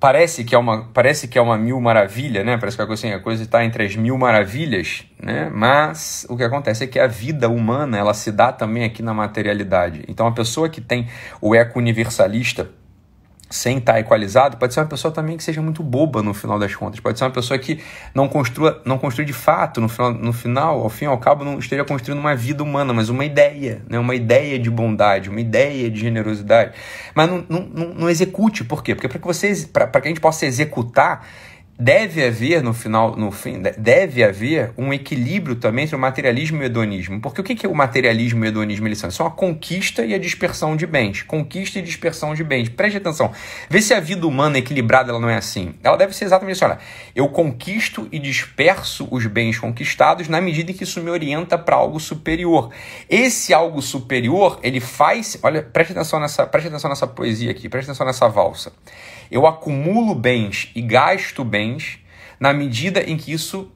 [0.04, 2.58] parece que é uma parece que é uma mil maravilha, né?
[2.58, 5.50] Parece que a coisa, assim, a coisa está entre as mil maravilhas, né?
[5.50, 9.14] Mas o que acontece é que a vida humana ela se dá também aqui na
[9.14, 10.04] materialidade.
[10.10, 11.08] Então a pessoa que tem
[11.40, 12.70] o eco universalista
[13.54, 16.74] sem estar equalizado, pode ser uma pessoa também que seja muito boba no final das
[16.76, 17.00] contas.
[17.00, 17.80] Pode ser uma pessoa que
[18.14, 21.46] não construa, não construa de fato, no final, no final, ao fim e ao cabo,
[21.46, 24.00] não esteja construindo uma vida humana, mas uma ideia, né?
[24.00, 26.74] uma ideia de bondade, uma ideia de generosidade.
[27.14, 28.96] Mas não, não, não, não execute, por quê?
[28.96, 31.24] Porque para que, que a gente possa executar
[31.78, 36.62] deve haver no final, no fim, deve haver um equilíbrio também entre o materialismo e
[36.62, 37.20] o hedonismo.
[37.20, 38.88] Porque o que é o materialismo e o hedonismo?
[38.88, 41.24] Eles são, são a conquista e a dispersão de bens.
[41.24, 42.70] Conquista e dispersão de bens.
[42.70, 43.32] Preste atenção.
[43.70, 45.74] Vê se a vida humana equilibrada ela não é assim.
[45.84, 46.66] Ela deve ser exatamente isso.
[46.66, 46.78] Olha,
[47.16, 51.76] eu conquisto e disperso os bens conquistados na medida em que isso me orienta para
[51.76, 52.70] algo superior.
[53.10, 55.38] Esse algo superior, ele faz.
[55.42, 58.72] Olha, preste atenção nessa, preste atenção nessa poesia aqui, preste atenção nessa valsa.
[59.30, 62.00] Eu acumulo bens e gasto bens
[62.40, 63.72] na medida em que isso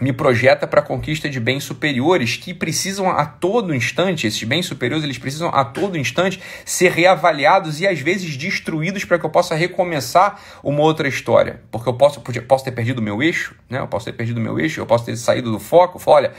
[0.00, 4.66] me projeta para a conquista de bens superiores que precisam a todo instante, esses bens
[4.66, 9.30] superiores, eles precisam a todo instante ser reavaliados e às vezes destruídos para que eu
[9.30, 11.62] possa recomeçar uma outra história.
[11.70, 13.78] Porque eu posso, posso ter perdido o meu eixo, né?
[13.78, 16.32] eu posso ter perdido meu eixo, eu posso ter saído do foco, olha,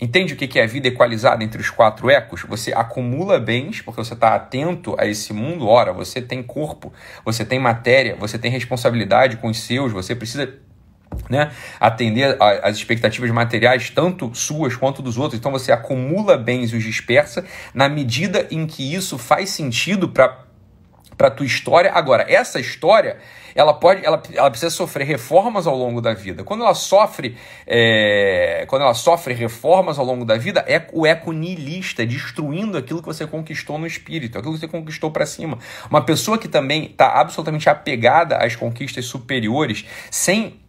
[0.00, 2.42] Entende o que é a vida equalizada entre os quatro ecos?
[2.48, 5.66] Você acumula bens porque você está atento a esse mundo.
[5.66, 6.92] Ora, você tem corpo,
[7.24, 10.54] você tem matéria, você tem responsabilidade com os seus, você precisa
[11.28, 15.38] né, atender às expectativas materiais, tanto suas quanto dos outros.
[15.38, 20.47] Então você acumula bens e os dispersa na medida em que isso faz sentido para
[21.26, 21.90] a tua história.
[21.92, 23.16] Agora, essa história
[23.58, 26.44] ela pode, ela, ela precisa sofrer reformas ao longo da vida.
[26.44, 31.32] Quando ela sofre, é, quando ela sofre reformas ao longo da vida, é o eco
[31.32, 35.58] nihilista, destruindo aquilo que você conquistou no espírito, aquilo que você conquistou para cima.
[35.90, 40.60] Uma pessoa que também está absolutamente apegada às conquistas superiores, sem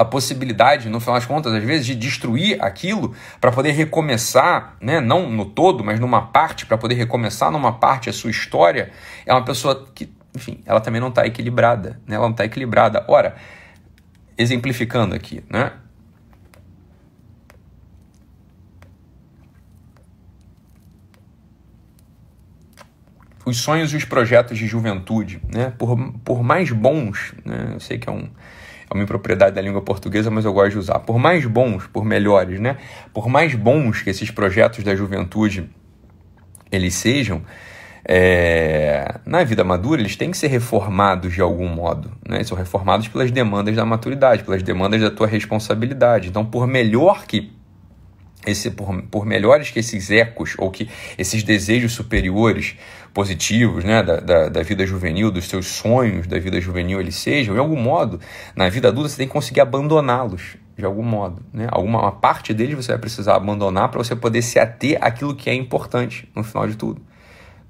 [0.00, 4.98] a possibilidade, no final das contas, às vezes, de destruir aquilo para poder recomeçar, né?
[4.98, 8.90] não no todo, mas numa parte, para poder recomeçar numa parte a sua história,
[9.26, 12.16] é uma pessoa que, enfim, ela também não está equilibrada, né?
[12.16, 13.04] ela não está equilibrada.
[13.08, 13.36] Ora,
[14.38, 15.70] exemplificando aqui, né?
[23.44, 25.74] os sonhos e os projetos de juventude, né?
[25.76, 27.72] por, por mais bons, né?
[27.74, 28.30] eu sei que é, um,
[28.90, 32.04] é uma impropriedade da língua portuguesa, mas eu gosto de usar, por mais bons, por
[32.04, 32.76] melhores, né?
[33.14, 35.70] por mais bons que esses projetos da juventude
[36.72, 37.42] eles sejam,
[38.04, 42.38] é, na vida madura eles têm que ser reformados de algum modo, né?
[42.38, 46.28] Eles são reformados pelas demandas da maturidade, pelas demandas da tua responsabilidade.
[46.28, 47.52] Então, por melhor que
[48.46, 52.76] esse, por, por melhores que esses ecos ou que esses desejos superiores
[53.12, 57.54] positivos né, da, da, da, vida juvenil, dos seus sonhos da vida juvenil eles sejam,
[57.54, 58.20] de algum modo,
[58.54, 61.42] na vida adulta você tem que conseguir abandoná-los de algum modo.
[61.52, 61.68] Né?
[61.70, 65.48] Alguma uma parte deles você vai precisar abandonar para você poder se ater àquilo que
[65.48, 67.00] é importante no final de tudo.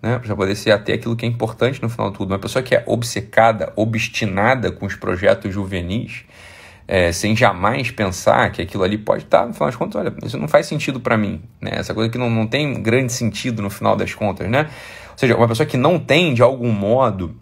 [0.00, 0.18] Né?
[0.18, 2.30] Para poder se ater àquilo que é importante no final de tudo.
[2.30, 6.24] Uma pessoa que é obcecada, obstinada com os projetos juvenis,
[6.92, 10.36] é, sem jamais pensar que aquilo ali pode estar, no final das contas, olha, isso
[10.36, 11.70] não faz sentido para mim, né?
[11.74, 14.68] Essa coisa que não, não tem grande sentido no final das contas, né?
[15.12, 17.36] Ou seja, uma pessoa que não tem, de algum modo,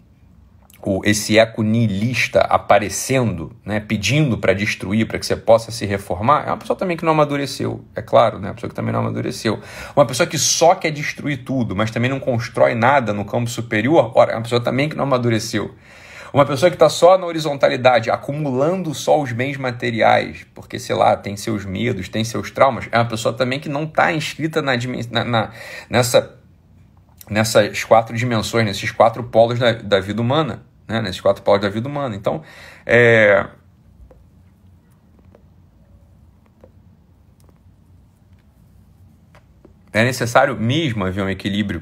[0.83, 6.43] o, esse eco nihilista aparecendo, né, pedindo para destruir, para que você possa se reformar,
[6.45, 8.99] é uma pessoa também que não amadureceu, é claro, né, uma pessoa que também não
[8.99, 9.59] amadureceu.
[9.95, 14.11] Uma pessoa que só quer destruir tudo, mas também não constrói nada no campo superior,
[14.13, 15.73] ora, é uma pessoa também que não amadureceu.
[16.31, 21.15] Uma pessoa que está só na horizontalidade, acumulando só os bens materiais, porque, sei lá,
[21.15, 24.73] tem seus medos, tem seus traumas, é uma pessoa também que não está inscrita na,
[25.11, 25.51] na, na,
[25.89, 26.39] nessa,
[27.29, 30.63] nessas quatro dimensões, nesses quatro polos da, da vida humana.
[30.87, 31.01] Né?
[31.01, 32.15] Nesses quatro polos da vida humana.
[32.15, 32.41] Então,
[32.85, 33.45] é.
[39.91, 41.81] É necessário mesmo haver um equilíbrio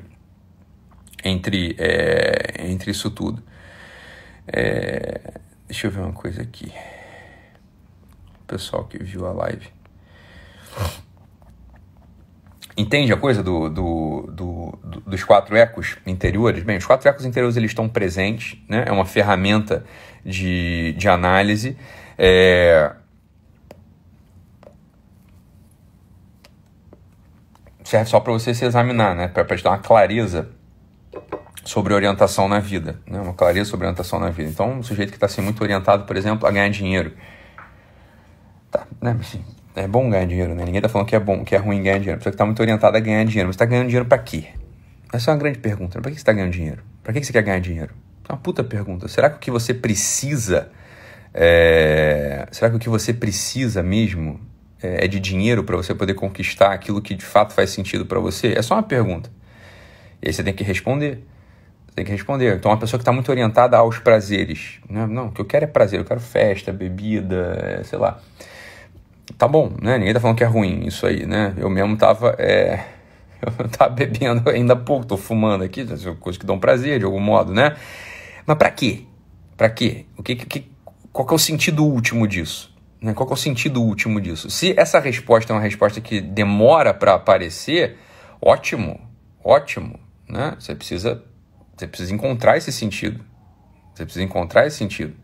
[1.23, 3.43] entre, é, entre isso tudo.
[4.47, 5.19] É,
[5.67, 6.71] deixa eu ver uma coisa aqui.
[8.41, 9.69] O pessoal que viu a live.
[12.77, 16.63] Entende a coisa do, do, do, do, dos quatro ecos interiores?
[16.63, 18.85] Bem, os quatro ecos interiores eles estão presentes, né?
[18.87, 19.83] é uma ferramenta
[20.23, 21.75] de, de análise.
[22.17, 22.91] É...
[27.83, 29.27] Serve só para você se examinar, né?
[29.27, 30.49] para te dar uma clareza
[31.67, 33.19] sobre orientação na vida, né?
[33.19, 34.49] uma clareza sobre orientação na vida.
[34.49, 37.11] Então, um sujeito que está assim, muito orientado, por exemplo, a ganhar dinheiro.
[38.71, 39.17] Tá, né?
[39.19, 39.43] Assim,
[39.75, 40.63] é bom ganhar dinheiro, né?
[40.63, 42.15] Ninguém está falando que é bom, que é ruim ganhar dinheiro.
[42.15, 43.47] A pessoa que está muito orientada a ganhar dinheiro.
[43.49, 44.45] Mas está ganhando dinheiro para quê?
[45.11, 45.99] Essa é uma grande pergunta.
[45.99, 46.81] Para que você está ganhando dinheiro?
[47.03, 47.93] Para que você quer ganhar dinheiro?
[48.27, 49.09] É uma puta pergunta.
[49.09, 50.69] Será que o que você precisa.
[51.33, 52.47] É...
[52.49, 54.39] Será que o que você precisa mesmo
[54.81, 58.21] é, é de dinheiro para você poder conquistar aquilo que de fato faz sentido para
[58.21, 58.53] você?
[58.53, 59.29] É só uma pergunta.
[60.21, 61.23] E aí você tem que responder
[61.97, 62.55] tem que responder.
[62.55, 64.79] Então, uma pessoa que está muito orientada aos prazeres.
[64.87, 65.07] Né?
[65.07, 68.19] Não, o que eu quero é prazer, eu quero festa, bebida, é, sei lá.
[69.35, 69.97] Tá bom, né?
[69.97, 71.55] Ninguém tá falando que é ruim isso aí, né?
[71.57, 72.35] Eu mesmo tava.
[72.37, 72.83] É...
[73.59, 75.85] Eu tava bebendo ainda há pouco, tô fumando aqui,
[76.19, 77.75] coisas que dão prazer de algum modo, né?
[78.47, 79.03] Mas para quê?
[79.55, 80.05] Para quê?
[80.17, 80.71] O que, que,
[81.13, 82.75] qual que é o sentido último disso?
[82.99, 83.13] Né?
[83.13, 84.49] Qual que é o sentido último disso?
[84.49, 87.97] Se essa resposta é uma resposta que demora para aparecer,
[88.41, 88.99] ótimo,
[89.43, 90.55] ótimo, né?
[90.59, 91.23] Você precisa
[91.77, 93.23] você precisa encontrar esse sentido.
[93.93, 95.15] Você precisa encontrar esse sentido.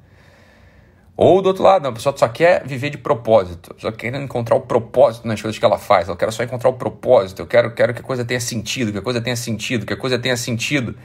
[1.15, 4.61] Ou do outro lado, a pessoa só quer viver de propósito, só quer encontrar o
[4.61, 7.93] propósito nas coisas que ela faz, ela quer só encontrar o propósito, eu quero, quero
[7.93, 10.95] que a coisa tenha sentido, que a coisa tenha sentido, que a coisa tenha sentido.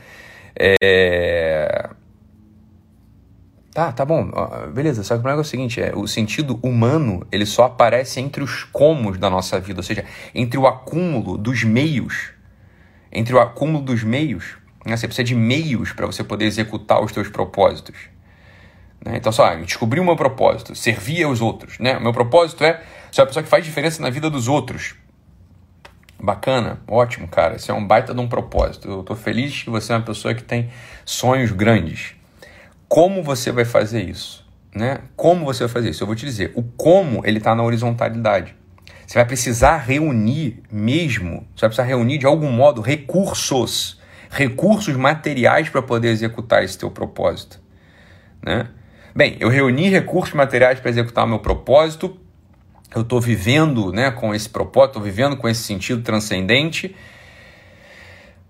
[0.58, 1.90] É...
[3.74, 4.30] Tá, tá bom,
[4.72, 8.18] beleza, só que o problema é o seguinte, é, o sentido humano, ele só aparece
[8.18, 12.30] entre os comos da nossa vida, ou seja, entre o acúmulo dos meios,
[13.12, 14.56] entre o acúmulo dos meios,
[14.88, 14.96] né?
[14.96, 17.96] Você precisa de meios para você poder executar os seus propósitos.
[19.05, 19.16] Né?
[19.16, 21.79] Então, só, descobri o meu propósito, servir aos outros.
[21.79, 21.96] Né?
[21.96, 24.94] O meu propósito é ser a pessoa que faz diferença na vida dos outros.
[26.20, 27.57] Bacana, ótimo, cara.
[27.57, 28.88] Isso é um baita de um propósito.
[28.88, 30.68] Eu estou feliz que você é uma pessoa que tem
[31.05, 32.14] sonhos grandes.
[32.88, 34.44] Como você vai fazer isso?
[34.74, 34.98] Né?
[35.14, 36.03] Como você vai fazer isso?
[36.03, 36.53] Eu vou te dizer.
[36.57, 38.57] O como ele está na horizontalidade.
[39.07, 43.97] Você vai precisar reunir mesmo, você vai precisar reunir de algum modo recursos
[44.30, 47.60] recursos materiais para poder executar esse teu propósito.
[48.42, 48.68] Né?
[49.14, 52.18] Bem, eu reuni recursos materiais para executar o meu propósito,
[52.94, 56.94] eu estou vivendo né, com esse propósito, estou vivendo com esse sentido transcendente.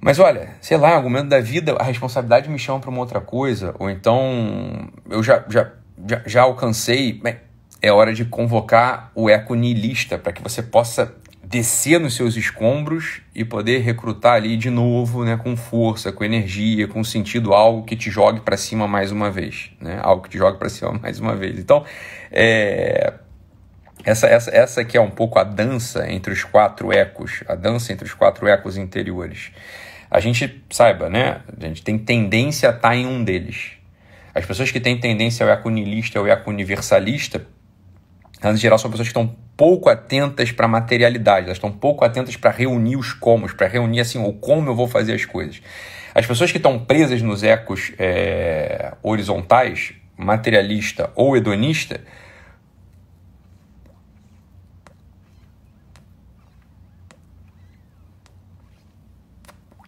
[0.01, 3.01] Mas olha, sei lá, em algum momento da vida a responsabilidade me chama para uma
[3.01, 5.73] outra coisa, ou então eu já, já,
[6.07, 7.15] já, já alcancei.
[7.15, 7.37] Bem,
[7.83, 11.15] é hora de convocar o eco nihilista para que você possa
[11.49, 16.87] descer nos seus escombros e poder recrutar ali de novo, né, com força, com energia,
[16.87, 19.99] com sentido algo que te jogue para cima mais uma vez, né?
[20.03, 21.59] Algo que te jogue para cima mais uma vez.
[21.59, 21.87] Então,
[22.31, 23.15] é,
[24.05, 27.95] essa, essa, essa aqui é um pouco a dança entre os quatro ecos, a dança
[27.95, 29.51] entre os quatro ecos interiores.
[30.11, 31.41] A gente saiba, né?
[31.59, 33.73] A gente tem tendência a estar em um deles.
[34.35, 37.47] As pessoas que têm tendência ao eco nihilista ou eco universalista,
[38.39, 42.05] elas em geral são pessoas que estão pouco atentas para a materialidade, elas estão pouco
[42.05, 45.61] atentas para reunir os comos, para reunir assim, o como eu vou fazer as coisas.
[46.15, 52.01] As pessoas que estão presas nos ecos é, horizontais, materialista ou hedonista,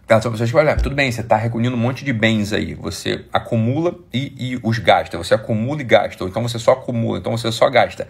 [0.08, 2.74] Elas são pessoas que falam, tudo bem, você está reunindo um monte de bens aí,
[2.74, 7.18] você acumula e, e, os gasta, você acumula e gasta, ou então você só acumula,
[7.18, 8.08] então você só gasta.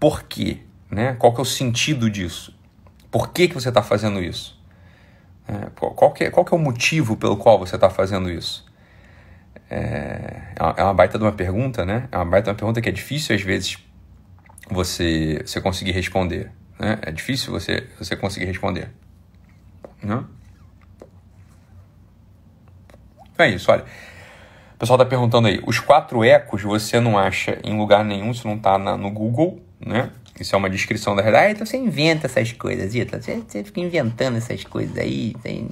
[0.00, 0.65] Por quê?
[0.90, 1.14] Né?
[1.18, 2.56] Qual que é o sentido disso?
[3.10, 4.56] Por que, que você está fazendo isso?
[5.48, 8.66] É, qual, que é, qual que é o motivo pelo qual você está fazendo isso?
[9.70, 12.08] É, é uma baita de uma pergunta, né?
[12.10, 13.78] É uma baita de uma pergunta que é difícil às vezes
[14.70, 16.50] você, você conseguir responder.
[16.78, 16.98] Né?
[17.02, 18.90] É difícil você, você conseguir responder.
[20.02, 20.24] Né?
[23.38, 23.84] É isso, olha.
[24.74, 28.46] O pessoal está perguntando aí, os quatro ecos você não acha em lugar nenhum, isso
[28.46, 30.10] não está no Google, né?
[30.38, 31.46] Isso é uma descrição da realidade.
[31.46, 33.20] Ah, então você inventa essas coisas, Ita.
[33.20, 35.66] Você, você fica inventando essas coisas aí, tem.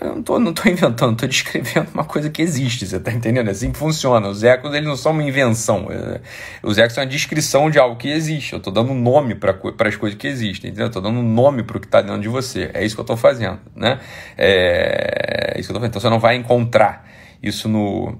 [0.00, 3.48] Eu não tô, não tô inventando, estou descrevendo uma coisa que existe, você está entendendo?
[3.48, 4.28] É assim que funciona.
[4.28, 5.88] Os ecos, eles não são uma invenção.
[5.90, 6.20] É,
[6.62, 8.52] os ecos são uma descrição de algo que existe.
[8.52, 9.56] Eu estou dando nome para
[9.88, 10.88] as coisas que existem, entendeu?
[10.88, 12.70] Estou dando um nome para o que está dentro de você.
[12.74, 14.00] É isso que eu estou fazendo, né?
[14.36, 15.90] É, é isso que eu tô fazendo.
[15.90, 17.08] Então você não vai encontrar
[17.42, 18.18] isso no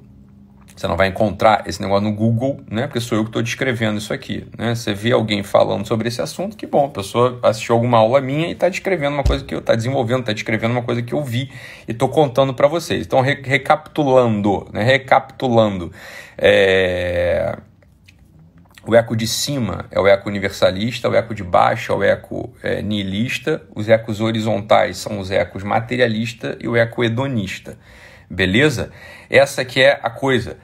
[0.76, 2.86] você não vai encontrar esse negócio no Google, né?
[2.86, 4.46] Porque sou eu que estou descrevendo isso aqui.
[4.58, 4.74] Né?
[4.74, 8.48] Você vê alguém falando sobre esse assunto, que bom, a pessoa assistiu alguma aula minha
[8.48, 11.24] e está descrevendo uma coisa que eu está desenvolvendo, está descrevendo uma coisa que eu
[11.24, 11.50] vi
[11.88, 13.06] e estou contando para vocês.
[13.06, 14.82] Então, re recapitulando, né?
[14.82, 15.90] Recapitulando.
[16.36, 17.56] É...
[18.86, 22.54] O eco de cima é o eco universalista, o eco de baixo é o eco
[22.62, 27.76] é, nihilista, os ecos horizontais são os ecos materialista e o eco hedonista.
[28.30, 28.92] Beleza?
[29.28, 30.58] Essa que é a coisa.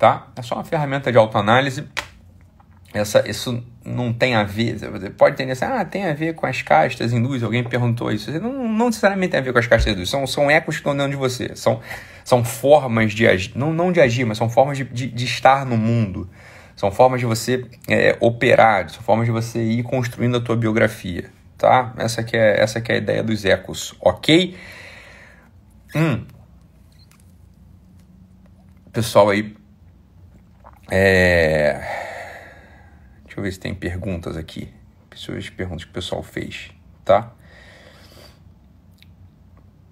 [0.00, 0.28] Tá?
[0.34, 1.86] É só uma ferramenta de autoanálise.
[2.92, 4.80] Essa, isso não tem a ver,
[5.16, 8.32] pode ter assim, ah, tem a ver com as castas hindus, alguém perguntou isso.
[8.40, 10.96] Não, não necessariamente tem a ver com as castas hindus, são, são ecos que estão
[10.96, 11.80] dentro de você, são,
[12.24, 15.64] são formas de agir, não, não de agir, mas são formas de, de, de estar
[15.64, 16.28] no mundo,
[16.74, 21.30] são formas de você é, operar, são formas de você ir construindo a tua biografia,
[21.56, 21.94] tá?
[21.96, 24.56] Essa que é, essa que é a ideia dos ecos, ok?
[25.94, 26.24] Hum.
[28.92, 29.59] Pessoal aí
[30.90, 31.74] é...
[33.24, 34.72] Deixa eu ver se tem perguntas aqui.
[35.08, 36.70] Deixa eu ver as perguntas que o pessoal fez,
[37.04, 37.32] tá?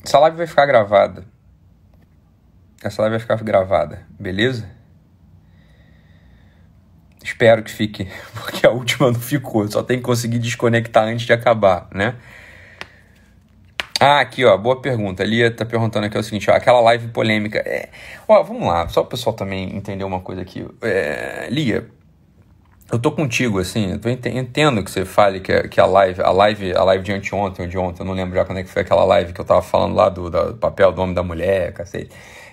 [0.05, 1.25] Essa live vai ficar gravada.
[2.83, 4.69] Essa live vai ficar gravada, beleza?
[7.23, 9.69] Espero que fique, porque a última não ficou.
[9.69, 12.17] Só tem que conseguir desconectar antes de acabar, né?
[14.01, 15.25] Ah, aqui, ó, boa pergunta.
[15.25, 17.59] A Lia tá perguntando aqui é o seguinte, ó, aquela live polêmica.
[17.59, 17.89] É...
[18.29, 20.65] Ó, vamos lá, só o pessoal também entender uma coisa aqui.
[20.83, 21.49] É...
[21.51, 21.89] Lia,
[22.93, 26.73] eu tô contigo, assim, eu entendo que você fale que, que a live, a live,
[26.75, 28.83] a live de anteontem ou de ontem, eu não lembro já quando é que foi
[28.83, 32.11] aquela live que eu tava falando lá do, do papel do homem da mulher, cacete.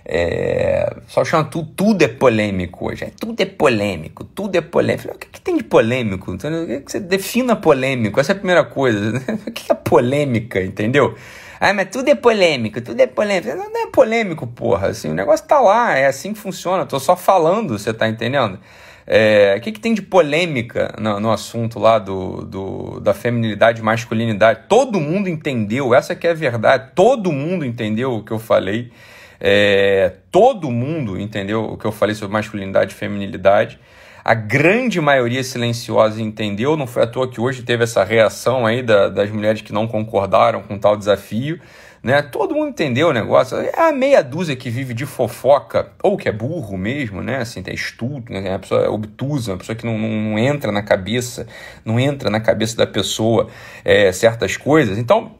[0.07, 3.05] É, só chama tudo, tudo é polêmico hoje.
[3.05, 5.15] É, tudo é polêmico, tudo é polêmico.
[5.15, 6.31] O que, que tem de polêmico?
[6.31, 8.19] O que, que você defina polêmico?
[8.19, 9.21] Essa é a primeira coisa.
[9.47, 11.15] O que é polêmica, entendeu?
[11.59, 13.55] Ah, mas tudo é polêmico, tudo é polêmico.
[13.55, 14.89] Não, não é polêmico, porra.
[14.89, 16.83] Assim, o negócio tá lá, é assim que funciona.
[16.83, 18.59] Eu tô só falando, você tá entendendo?
[19.07, 23.79] É, o que, que tem de polêmica no, no, assunto lá do, do, da feminilidade
[23.79, 24.61] e masculinidade?
[24.67, 26.91] Todo mundo entendeu, essa que é a verdade.
[26.95, 28.91] Todo mundo entendeu o que eu falei.
[29.39, 33.79] É, todo mundo entendeu o que eu falei sobre masculinidade e feminilidade.
[34.23, 38.81] A grande maioria silenciosa entendeu, não foi à toa que hoje teve essa reação aí
[38.81, 41.59] da, das mulheres que não concordaram com tal desafio.
[42.05, 42.21] Né?
[42.21, 43.57] Todo mundo entendeu o negócio.
[43.57, 47.37] É a meia dúzia que vive de fofoca, ou que é burro mesmo, né?
[47.37, 48.47] Assim, tem estudo, né?
[48.47, 51.47] É uma pessoa obtusa, uma pessoa que não, não, não, entra na cabeça,
[51.83, 53.47] não entra na cabeça da pessoa
[53.83, 54.99] é, certas coisas.
[54.99, 55.35] Então,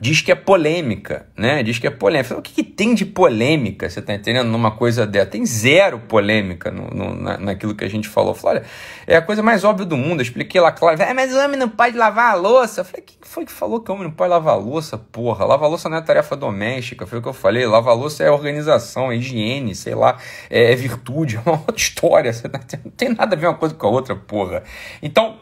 [0.00, 1.62] diz que é polêmica, né?
[1.62, 2.36] Diz que é polêmica.
[2.36, 5.26] O que, que tem de polêmica, você tá entendendo, numa coisa dessa?
[5.26, 8.34] Tem zero polêmica no, no na, naquilo que a gente falou.
[8.34, 8.68] Falei, olha,
[9.06, 10.20] é a coisa mais óbvia do mundo.
[10.20, 12.80] Eu expliquei lá, claro, ah, mas o homem não pode lavar a louça.
[12.80, 15.44] Eu falei, quem foi que falou que o homem não pode lavar a louça, porra?
[15.44, 17.66] Lavar a louça não é tarefa doméstica, foi o que eu falei.
[17.66, 20.16] Lavar a louça é organização, é higiene, sei lá,
[20.48, 22.32] é, é virtude, é uma outra história.
[22.32, 24.62] Você tá, não tem nada a ver uma coisa com a outra, porra.
[25.02, 25.38] Então,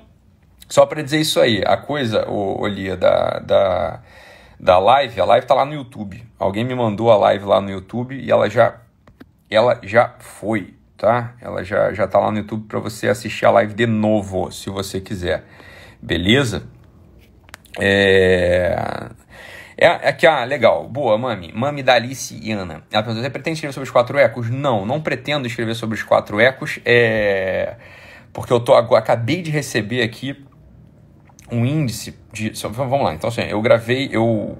[0.68, 3.38] só para dizer isso aí, a coisa, o, o Lia, da...
[3.38, 4.00] da
[4.58, 6.24] da live, a live tá lá no YouTube.
[6.38, 8.76] Alguém me mandou a live lá no YouTube e ela já
[9.50, 11.34] ela já foi, tá?
[11.40, 14.70] Ela já já tá lá no YouTube para você assistir a live de novo, se
[14.70, 15.44] você quiser.
[16.02, 16.66] Beleza?
[17.78, 19.08] É
[19.80, 20.88] é, aqui, ah, legal.
[20.88, 21.52] Boa, Mami.
[21.54, 22.82] Mami da Alice e Ana.
[22.90, 24.50] Ela perguntou: você pretende escrever sobre os quatro ecos?
[24.50, 26.80] Não, não pretendo escrever sobre os quatro ecos.
[26.84, 27.76] É...
[28.32, 30.44] Porque eu tô, acabei de receber aqui
[31.50, 32.52] um índice de.
[32.70, 34.56] Vamos lá, então assim, eu gravei, eu.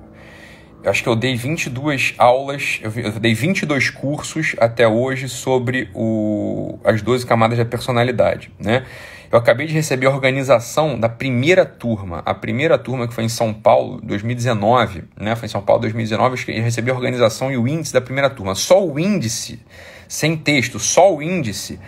[0.80, 6.78] Eu acho que eu dei 22 aulas, eu, dei 22 cursos até hoje sobre o,
[6.84, 8.84] as 12 camadas da personalidade, né?
[9.30, 13.28] Eu acabei de receber a organização da primeira turma, a primeira turma que foi em
[13.28, 15.34] São Paulo, 2019, né?
[15.34, 18.54] Foi em São Paulo 2019, eu recebi a organização e o índice da primeira turma.
[18.54, 19.60] Só o índice,
[20.06, 21.78] sem texto, só o índice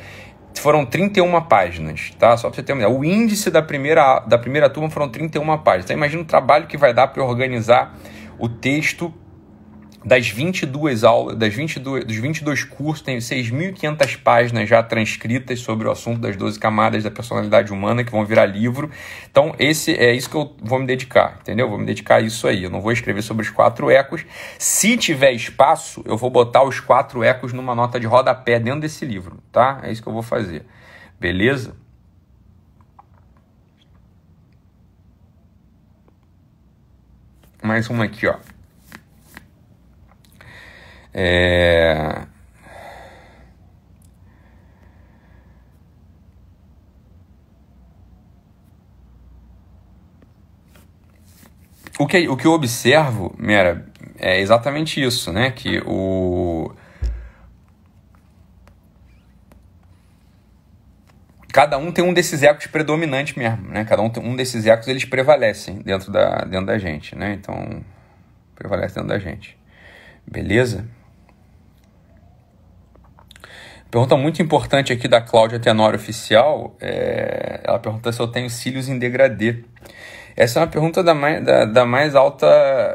[0.60, 2.36] foram 31 páginas, tá?
[2.36, 2.94] Só para você ter uma ideia.
[2.94, 5.86] O índice da primeira, da primeira turma foram 31 páginas.
[5.86, 7.96] Então imagina o trabalho que vai dar para organizar
[8.38, 9.12] o texto
[10.04, 15.90] das 22 aulas, das 22, dos 22 cursos, tem 6.500 páginas já transcritas sobre o
[15.90, 18.90] assunto das 12 camadas da personalidade humana que vão virar livro.
[19.30, 21.68] Então, esse é isso que eu vou me dedicar, entendeu?
[21.68, 22.64] Vou me dedicar a isso aí.
[22.64, 24.24] Eu não vou escrever sobre os quatro ecos.
[24.58, 29.04] Se tiver espaço, eu vou botar os quatro ecos numa nota de rodapé dentro desse
[29.04, 29.80] livro, tá?
[29.82, 30.64] É isso que eu vou fazer.
[31.18, 31.76] Beleza?
[37.62, 38.36] Mais uma aqui, ó.
[41.12, 42.26] É...
[51.98, 53.86] O que, o que eu observo, Mera,
[54.18, 55.50] é exatamente isso, né?
[55.50, 56.74] Que o...
[61.52, 63.84] Cada um tem um desses ecos predominantes mesmo, né?
[63.84, 67.34] Cada um tem um desses ecos, eles prevalecem dentro da, dentro da gente, né?
[67.34, 67.84] Então,
[68.54, 69.58] prevalece dentro da gente.
[70.26, 70.86] Beleza?
[73.90, 76.76] Pergunta muito importante aqui da Cláudia Tenório Oficial.
[76.80, 79.64] É, ela pergunta se eu tenho cílios em degradê.
[80.36, 82.46] Essa é uma pergunta da mais, da, da mais alta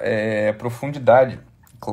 [0.01, 1.37] é, profundidade,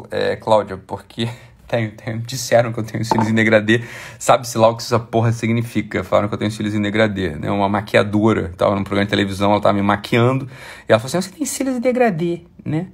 [0.08, 1.28] é, Cláudia, porque
[1.66, 3.82] tenho, disseram que eu tenho cílios em degradê.
[4.20, 6.04] Sabe-se lá o que essa porra significa.
[6.04, 7.30] Falaram que eu tenho cílios em degradê.
[7.30, 7.50] Né?
[7.50, 8.50] Uma maquiadora.
[8.52, 10.48] Estava num programa de televisão, ela estava me maquiando.
[10.88, 12.86] E ela falou assim: Você tem cílios em degradê, né?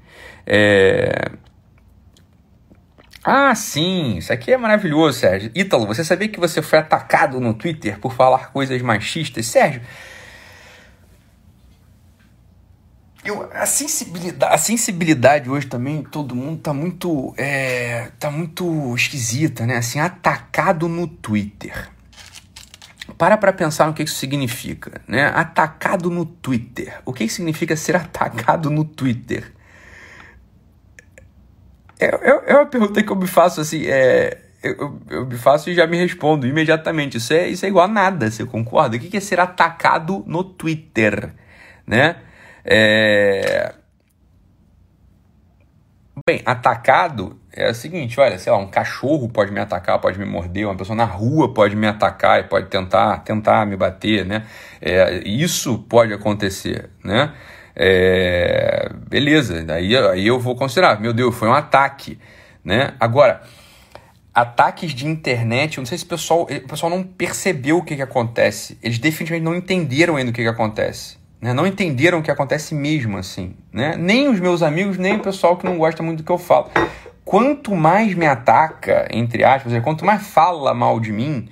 [0.46, 1.32] É,
[3.30, 5.50] ah, sim, isso aqui é maravilhoso, Sérgio.
[5.54, 9.44] Ítalo, você sabia que você foi atacado no Twitter por falar coisas machistas?
[9.44, 9.82] Sérgio,
[13.22, 19.66] eu, a, sensibilidade, a sensibilidade hoje também, todo mundo tá muito, é, tá muito esquisita,
[19.66, 19.76] né?
[19.76, 21.90] Assim, atacado no Twitter.
[23.18, 25.26] Para para pensar no que isso significa, né?
[25.34, 26.98] Atacado no Twitter.
[27.04, 29.52] O que significa ser atacado no Twitter?
[31.98, 35.86] É, uma pergunta que eu me faço assim, é, eu, eu, me faço e já
[35.86, 37.16] me respondo imediatamente.
[37.16, 38.96] Isso é, isso é igual a nada, você concorda?
[38.96, 41.32] O que é ser atacado no Twitter,
[41.86, 42.16] né?
[42.64, 43.74] É...
[46.26, 50.24] Bem, atacado é o seguinte, olha, sei lá, um cachorro pode me atacar, pode me
[50.24, 54.44] morder, uma pessoa na rua pode me atacar e pode tentar, tentar me bater, né?
[54.80, 57.32] É, isso pode acontecer, né?
[57.80, 62.18] É, beleza, aí, aí eu vou considerar, meu Deus, foi um ataque,
[62.64, 62.94] né?
[62.98, 63.40] Agora,
[64.34, 67.94] ataques de internet, eu não sei se o pessoal, o pessoal não percebeu o que,
[67.94, 71.18] que acontece, eles definitivamente não entenderam ainda o que, que acontece.
[71.40, 71.52] Né?
[71.52, 73.54] Não entenderam o que acontece mesmo assim.
[73.72, 73.94] Né?
[73.96, 76.70] Nem os meus amigos, nem o pessoal que não gosta muito do que eu falo.
[77.24, 81.48] Quanto mais me ataca, entre aspas, quanto mais fala mal de mim,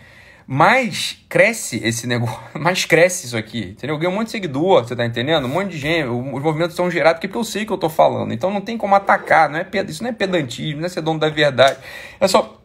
[0.47, 3.97] mais cresce esse negócio, mais cresce isso aqui, entendeu?
[3.97, 5.45] Eu ganho um monte de seguidor, você tá entendendo?
[5.47, 8.33] Um monte de gente, os movimentos são gerados porque eu sei que eu tô falando,
[8.33, 11.19] então não tem como atacar, não é, isso não é pedantismo, não é ser dono
[11.19, 11.79] da verdade,
[12.21, 12.61] é só,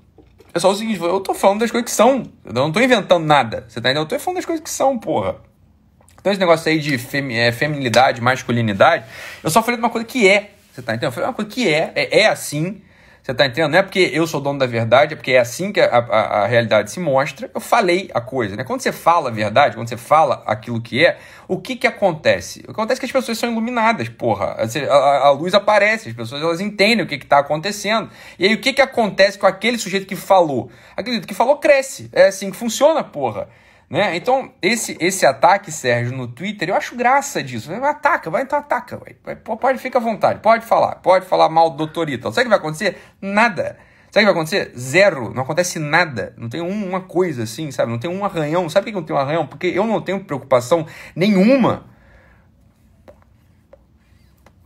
[0.54, 3.26] é só o seguinte, eu tô falando das coisas que são, eu não tô inventando
[3.26, 4.04] nada, você tá entendendo?
[4.04, 5.38] Eu tô falando das coisas que são, porra.
[6.20, 9.06] Então esse negócio aí de femi é, feminilidade, masculinidade,
[9.44, 11.10] eu só falei de uma coisa que é, você tá entendendo?
[11.10, 12.80] Eu falei uma coisa que é, é, é assim,
[13.22, 13.72] Você tá entendendo?
[13.72, 16.44] Não é porque eu sou dono da verdade, é porque é assim que a, a,
[16.44, 17.52] a, realidade se mostra.
[17.54, 18.64] Eu falei a coisa, né?
[18.64, 22.62] Quando você fala a verdade, quando você fala aquilo que é, o que que acontece?
[22.62, 24.58] O que acontece é que as pessoas são iluminadas, porra.
[24.90, 28.10] A, a, luz aparece, as pessoas elas entendem o que que tá acontecendo.
[28.40, 30.72] E aí o que que acontece com aquele sujeito que falou?
[30.98, 32.10] Aquele que falou cresce.
[32.12, 33.48] É assim que funciona, porra.
[33.92, 34.16] Né?
[34.16, 37.70] Então, esse, esse ataque, Sérgio, no Twitter, eu acho graça disso.
[37.74, 38.96] Ataca, vai, então ataca.
[38.96, 39.36] Vai.
[39.36, 40.96] Pode, fica à vontade, pode falar.
[40.96, 42.34] Pode falar mal do doutor Ítalo.
[42.34, 42.98] Sabe o que vai acontecer?
[43.22, 43.78] Nada.
[44.10, 44.72] Sabe o que vai acontecer?
[44.80, 45.34] Zero.
[45.34, 46.34] Não acontece nada.
[46.38, 47.92] Não tem uma coisa assim, sabe?
[47.92, 48.70] Não tem um arranhão.
[48.70, 49.46] Sabe por que não tem um arranhão?
[49.46, 51.84] Porque eu não tenho preocupação nenhuma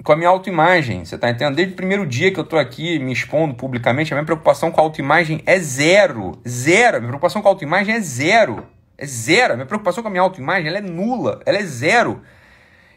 [0.03, 1.03] com a minha autoimagem.
[1.03, 1.55] Você tá entendendo?
[1.55, 4.79] Desde o primeiro dia que eu tô aqui me expondo publicamente, a minha preocupação com
[4.79, 6.39] a autoimagem é zero.
[6.47, 6.97] Zero.
[6.97, 8.74] A minha preocupação com a autoimagem é zero.
[8.97, 9.53] É zero.
[9.53, 11.41] A minha preocupação com a minha autoimagem ela é nula.
[11.45, 12.21] Ela é zero.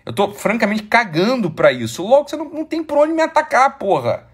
[0.05, 2.07] Eu tô francamente cagando para isso.
[2.07, 4.27] Logo, você não, não tem por onde me atacar, porra.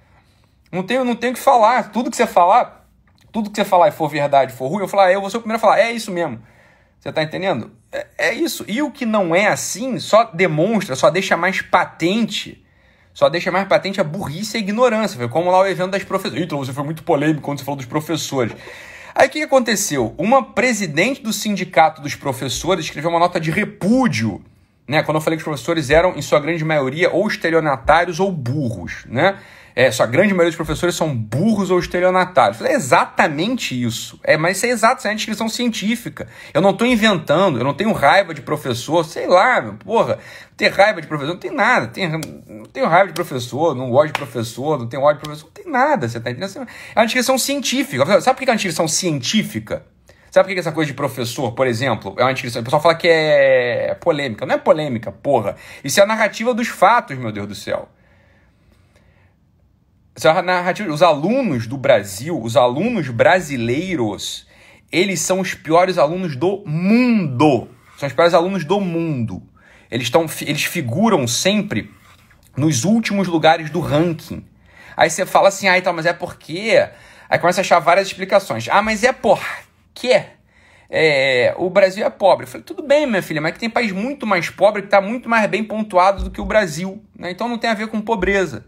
[0.71, 1.91] Não tenho, não tenho o que falar.
[1.91, 2.87] Tudo que você falar,
[3.33, 5.41] tudo que você falar e for verdade, for ruim, eu falar, eu vou ser o
[5.41, 6.41] primeiro a falar, é isso mesmo.
[7.01, 7.73] Você tá entendendo?
[7.91, 8.65] É, é isso.
[8.69, 12.65] E o que não é assim só demonstra, só deixa mais patente
[13.15, 15.17] só deixa mais patente a burrice e a ignorância.
[15.17, 16.43] Foi como lá o evento das professoras.
[16.45, 18.53] Então, você foi muito polêmico quando você falou dos professores.
[19.15, 20.13] Aí o que aconteceu?
[20.19, 24.43] Uma presidente do sindicato dos professores escreveu uma nota de repúdio,
[24.89, 25.05] né?
[25.05, 29.05] Quando eu falei que os professores eram, em sua grande maioria, ou estelionatários ou burros,
[29.07, 29.39] né?
[29.77, 32.61] É, sua grande maioria dos professores são burros ou estelionatários.
[32.63, 34.21] É exatamente isso.
[34.23, 36.29] É, mas isso é exato, isso é uma descrição científica.
[36.53, 40.19] Eu não estou inventando, eu não tenho raiva de professor, sei lá, meu, porra,
[40.57, 41.89] ter raiva de professor, não tem nada.
[41.89, 45.47] Tem, não tenho raiva de professor, não gosto de professor, não tenho ódio de professor,
[45.47, 46.69] não tem nada, você tá entendendo?
[46.95, 48.21] É uma descrição científica.
[48.21, 49.85] Sabe por que é uma descrição científica?
[50.31, 52.61] Sabe por que essa coisa de professor, por exemplo, é uma descrição?
[52.61, 54.47] O pessoal fala que é polêmica.
[54.47, 55.57] Não é polêmica, porra.
[55.83, 57.89] Isso é a narrativa dos fatos, meu Deus do céu.
[60.17, 64.47] Essa narrativa, os alunos do Brasil, os alunos brasileiros,
[64.93, 67.69] eles são os piores alunos do mundo.
[67.99, 69.43] São os piores alunos do mundo.
[69.91, 71.91] Eles, tão, eles figuram sempre
[72.57, 74.45] nos últimos lugares do ranking.
[74.97, 76.89] Aí você fala assim, ah, então, mas é porque.
[77.29, 78.69] Aí começa a achar várias explicações.
[78.71, 80.25] Ah, mas é porque
[80.89, 82.45] é, o Brasil é pobre.
[82.45, 85.01] Eu falei, tudo bem, minha filha, mas que tem país muito mais pobre que está
[85.01, 87.03] muito mais bem pontuado do que o Brasil.
[87.19, 87.33] Né?
[87.33, 88.65] Então não tem a ver com pobreza.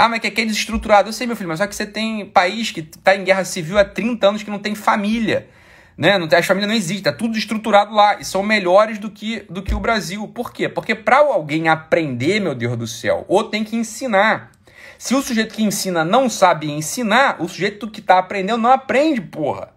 [0.00, 1.10] Ah, mas que aqui é desestruturado.
[1.10, 3.78] Eu sei, meu filho, mas só que você tem país que está em guerra civil
[3.78, 5.46] há 30 anos que não tem família.
[5.94, 6.16] Né?
[6.16, 9.62] Não as famílias não existem, tá tudo estruturado lá e são melhores do que, do
[9.62, 10.26] que o Brasil.
[10.28, 10.70] Por quê?
[10.70, 14.50] Porque para alguém aprender, meu Deus do céu, ou tem que ensinar.
[14.96, 19.20] Se o sujeito que ensina não sabe ensinar, o sujeito que está aprendendo não aprende,
[19.20, 19.68] porra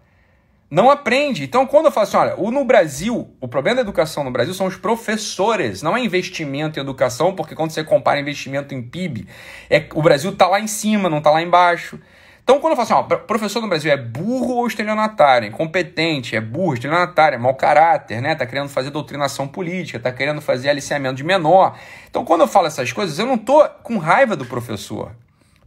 [0.74, 1.44] não aprende.
[1.44, 4.52] Então, quando eu falo assim, olha, o, no Brasil, o problema da educação no Brasil
[4.52, 9.28] são os professores, não é investimento em educação, porque quando você compara investimento em PIB,
[9.70, 12.00] é, o Brasil está lá em cima, não está lá embaixo.
[12.42, 16.40] Então, quando eu falo assim, ó, professor no Brasil é burro ou estelionatário, incompetente, é
[16.40, 18.34] burro, estelionatário, é mau caráter, né?
[18.34, 21.78] Tá querendo fazer doutrinação política, tá querendo fazer aliciamento de menor.
[22.10, 25.12] Então, quando eu falo essas coisas, eu não tô com raiva do professor.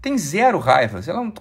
[0.02, 1.00] Tem zero raiva.
[1.08, 1.34] Ela não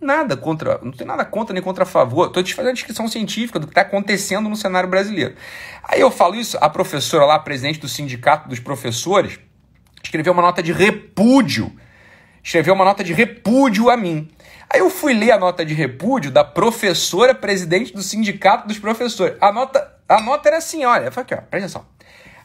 [0.00, 2.28] nada contra, não tem nada contra nem contra a favor.
[2.28, 5.34] Estou te fazendo a descrição científica do que está acontecendo no cenário brasileiro.
[5.82, 9.38] Aí eu falo isso, a professora lá, presidente do sindicato dos professores,
[10.02, 11.72] escreveu uma nota de repúdio.
[12.42, 14.28] Escreveu uma nota de repúdio a mim.
[14.70, 19.36] Aí eu fui ler a nota de repúdio da professora presidente do sindicato dos professores.
[19.40, 21.86] A nota, a nota era assim, olha, aqui, ó, presta atenção.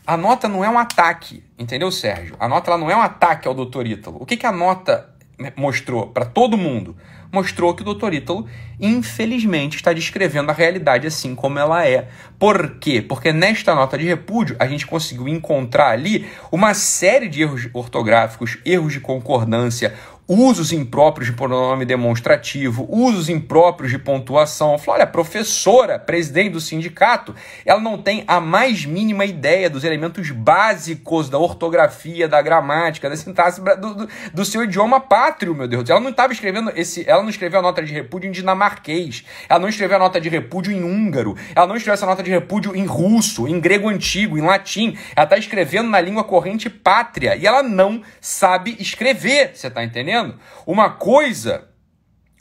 [0.06, 2.36] A nota não é um ataque, entendeu, Sérgio?
[2.40, 4.18] A nota ela não é um ataque ao doutor Ítalo.
[4.20, 5.08] O que, que a nota
[5.56, 6.96] mostrou para todo mundo?
[7.32, 8.14] mostrou que o Dr.
[8.14, 8.46] Ítalo,
[8.80, 12.10] infelizmente, está descrevendo a realidade assim como ela é.
[12.38, 13.02] Por quê?
[13.02, 18.58] Porque nesta nota de repúdio a gente conseguiu encontrar ali uma série de erros ortográficos,
[18.66, 19.94] erros de concordância,
[20.34, 24.78] usos impróprios de pronome demonstrativo, usos impróprios de pontuação.
[24.78, 29.84] Falou, olha, a professora, presidente do sindicato, ela não tem a mais mínima ideia dos
[29.84, 35.68] elementos básicos da ortografia, da gramática, da sintaxe do, do, do seu idioma pátrio, meu
[35.68, 35.90] Deus.
[35.90, 39.60] Ela não estava escrevendo esse, ela não escreveu a nota de repúdio em dinamarquês, ela
[39.60, 42.74] não escreveu a nota de repúdio em húngaro, ela não escreveu essa nota de repúdio
[42.74, 44.98] em russo, em grego antigo, em latim.
[45.14, 50.21] Ela está escrevendo na língua corrente pátria e ela não sabe escrever, você está entendendo?
[50.66, 51.72] Uma coisa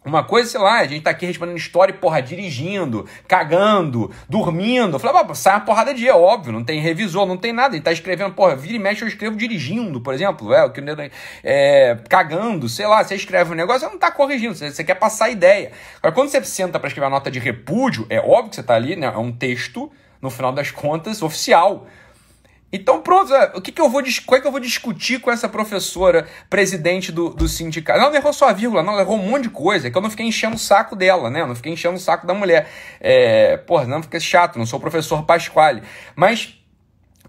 [0.03, 4.95] uma coisa, sei lá, a gente tá aqui respondendo história, porra, dirigindo, cagando, dormindo.
[4.95, 7.77] Eu falei, ah, sai uma porrada de dia, óbvio, não tem revisor, não tem nada.
[7.77, 10.81] Ele tá escrevendo, porra, vira e mexe, eu escrevo dirigindo, por exemplo, é, que
[11.45, 14.95] é, cagando, sei lá, você escreve um negócio, você não tá corrigindo, você, você quer
[14.95, 15.71] passar a ideia.
[15.99, 18.75] Agora, quando você senta para escrever a nota de repúdio, é óbvio que você tá
[18.75, 19.07] ali, né?
[19.07, 21.87] É um texto, no final das contas, oficial.
[22.73, 25.31] Então, pronto, é, o que, que eu vou, qual é que eu vou discutir com
[25.31, 27.99] essa professora, presidente do, do sindicato?
[27.99, 30.03] Não, não errou só a vírgula, não, errou um monte de coisa, é que eu
[30.03, 31.41] não fiquei enchendo o saco dela, né?
[31.41, 32.69] Eu não fiquei enchendo o saco da mulher.
[33.01, 35.83] É, porra, não fica chato, não sou o professor Pasquale.
[36.15, 36.61] Mas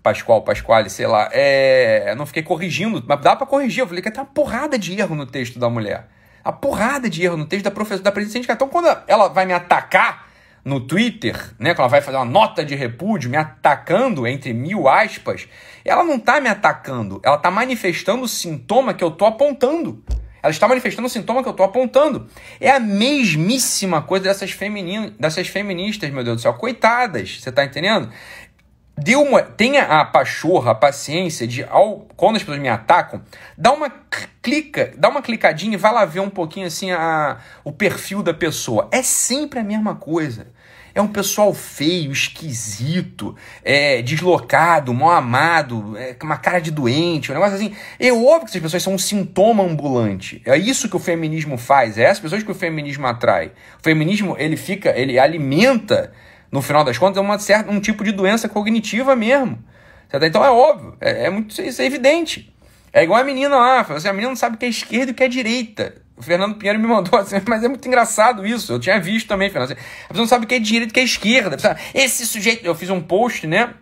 [0.04, 3.82] Pascoal, Pasquale, sei lá, é, não fiquei corrigindo, mas dá para corrigir.
[3.82, 6.08] Eu falei que tem uma porrada de erro no texto da mulher.
[6.44, 9.54] A porrada de erro no texto da professora da presidente Então, quando ela vai me
[9.54, 10.31] atacar
[10.64, 14.88] no Twitter, né, quando ela vai fazer uma nota de repúdio, me atacando entre mil
[14.88, 15.48] aspas,
[15.84, 20.04] ela não está me atacando, ela está manifestando o sintoma que eu estou apontando.
[20.44, 22.28] Ela está manifestando o sintoma que eu estou apontando.
[22.60, 25.14] É a mesmíssima coisa dessas, feminin...
[25.20, 26.54] dessas feministas, meu Deus do céu.
[26.56, 28.10] Coitadas, você está entendendo?
[29.04, 33.24] Dê uma, tenha a pachorra, a paciência de, ao, quando as pessoas me atacam,
[33.58, 33.90] dá uma
[34.44, 38.32] clica, dá uma clicadinha e vai lá ver um pouquinho assim a, o perfil da
[38.32, 38.88] pessoa.
[38.92, 40.48] É sempre a mesma coisa.
[40.94, 47.34] É um pessoal feio, esquisito, é, deslocado, mal amado, é, uma cara de doente, um
[47.34, 47.74] negócio assim.
[48.00, 50.44] É óbvio que essas pessoas são um sintoma ambulante.
[50.46, 53.48] É isso que o feminismo faz, é essas pessoas que o feminismo atrai.
[53.80, 56.12] O feminismo, ele fica, ele alimenta
[56.52, 59.64] no final das contas, é uma certa, um tipo de doença cognitiva mesmo.
[60.14, 62.54] Então é óbvio, é, é muito isso é evidente.
[62.92, 65.14] É igual a menina lá, assim, a menina não sabe o que é esquerda e
[65.14, 66.02] o que é direita.
[66.18, 68.74] O Fernando Pinheiro me mandou assim, mas é muito engraçado isso.
[68.74, 69.72] Eu tinha visto também, Fernando.
[69.72, 71.80] Assim, a pessoa não sabe o que é direita e o que é esquerda.
[71.94, 73.74] Esse sujeito, eu fiz um post, né?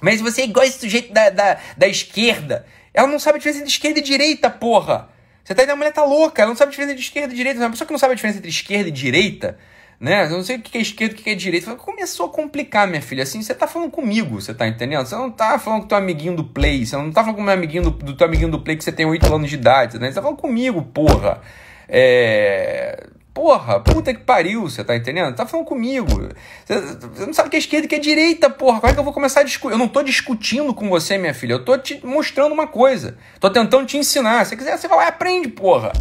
[0.00, 2.66] Mas você é igual esse sujeito da, da, da esquerda.
[2.92, 5.10] Ela não sabe a diferença entre esquerda e direita, porra.
[5.44, 5.74] Você tá entendendo?
[5.74, 7.60] A mulher tá louca, ela não sabe a diferença entre esquerda e direita.
[7.60, 9.58] Uma pessoa que não sabe a diferença entre esquerda e direita,
[9.98, 10.26] né?
[10.26, 11.74] Eu não sei o que é esquerda, o que é direita.
[11.74, 13.22] Começou a complicar, minha filha.
[13.22, 15.06] Assim, você tá falando comigo, você tá entendendo?
[15.06, 17.44] Você não tá falando com teu amiguinho do Play, você não tá falando com o
[17.44, 19.98] meu amiguinho do, do teu amiguinho do Play que você tem 8 anos de idade,
[19.98, 20.08] né?
[20.08, 21.40] Você tá falando comigo, porra.
[21.88, 23.06] É.
[23.32, 25.34] Porra, puta que pariu, você tá entendendo?
[25.34, 26.30] Tá falando comigo.
[26.64, 28.80] Você, não sabe o que é esquerda e que é direita, porra.
[28.80, 29.74] Como é que eu vou começar a discutir?
[29.74, 31.52] Eu não tô discutindo com você, minha filha.
[31.52, 33.18] Eu tô te mostrando uma coisa.
[33.38, 34.44] Tô tentando te ensinar.
[34.44, 35.92] Se você quiser, você vai lá e aprende, porra.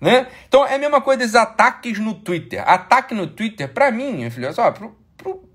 [0.00, 0.26] Né?
[0.48, 2.62] Então é a mesma coisa dos ataques no Twitter.
[2.66, 5.50] Ataque no Twitter, para mim, filha, só, pro, pro...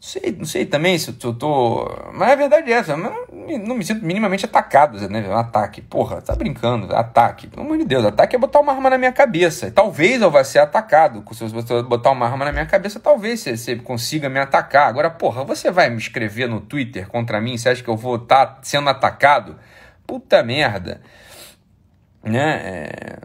[0.00, 1.86] Não sei, não sei também se eu tô.
[2.14, 3.12] Mas a verdade é essa, não,
[3.58, 5.26] não me sinto minimamente atacado, né?
[5.28, 5.82] Um ataque.
[5.82, 6.94] Porra, tá brincando.
[6.94, 7.46] Ataque.
[7.46, 9.70] Pelo amor de Deus, ataque é botar uma arma na minha cabeça.
[9.70, 11.22] Talvez eu vá ser atacado.
[11.34, 14.88] Se você botar uma arma na minha cabeça, talvez você, você consiga me atacar.
[14.88, 17.58] Agora, porra, você vai me escrever no Twitter contra mim?
[17.58, 19.56] Você acha que eu vou estar tá sendo atacado?
[20.06, 21.02] Puta merda
[22.22, 22.56] né?
[22.62, 23.18] É...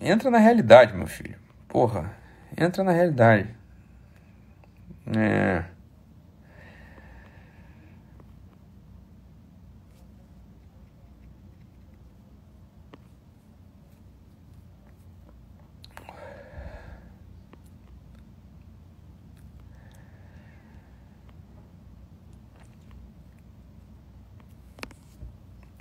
[0.00, 1.36] Entra na realidade, meu filho.
[1.68, 2.10] Porra,
[2.56, 3.48] entra na realidade.
[5.16, 5.64] É.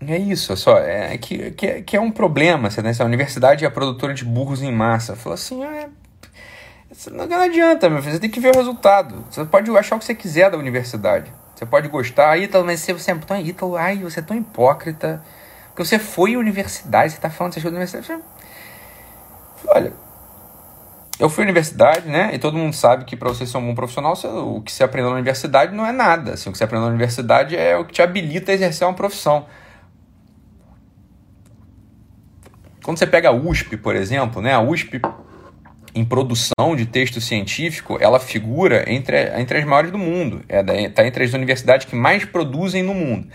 [0.08, 2.92] É isso, é só, é que, que, que é um problema, né?
[3.00, 5.16] a universidade é a produtora de burros em massa.
[5.16, 5.90] Falou assim, ah, é,
[7.12, 9.26] não, adianta, meu filho, você tem que ver o resultado.
[9.30, 11.32] Você pode achar o que você quiser da universidade.
[11.54, 15.22] Você pode gostar, Ítalo, mas você, você é tão Ítalo, ai, você é tão hipócrita.
[15.68, 18.24] Porque você foi à universidade, você está falando essas coisas da universidade.
[19.68, 19.94] Olha,
[21.20, 22.32] eu fui à universidade, né?
[22.34, 24.84] E todo mundo sabe que para você ser um bom profissional, você, o que você
[24.84, 26.34] aprendeu na universidade não é nada.
[26.34, 28.94] Assim, o que você aprendeu na universidade é o que te habilita a exercer uma
[28.94, 29.46] profissão.
[32.86, 35.02] Quando você pega a USP, por exemplo, né, a USP
[35.96, 40.44] em produção de texto científico, ela figura entre, entre as maiores do mundo.
[40.48, 43.28] Está é tá entre as universidades que mais produzem no mundo.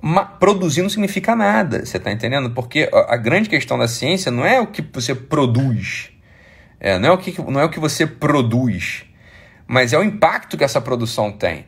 [0.00, 2.52] Ma, produzir não significa nada, você está entendendo?
[2.52, 6.10] Porque a, a, grande questão da ciência não é o que você produz,
[6.80, 9.04] é, não, é o que, não é o que você produz,
[9.66, 11.66] mas é o impacto que essa produção tem.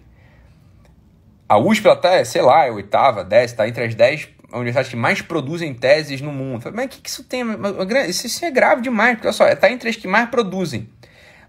[1.46, 4.96] A USP, ela tá, sei lá, é oitava, décima, está entre as dez universidades que
[4.96, 6.70] mais produzem teses no mundo.
[6.74, 7.42] Mas o que, que isso tem?
[8.08, 10.88] Isso, isso é grave demais, porque olha só, está entre as que mais produzem.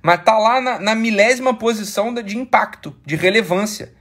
[0.01, 3.93] Mas está lá na, na, milésima posição de impacto, de relevância.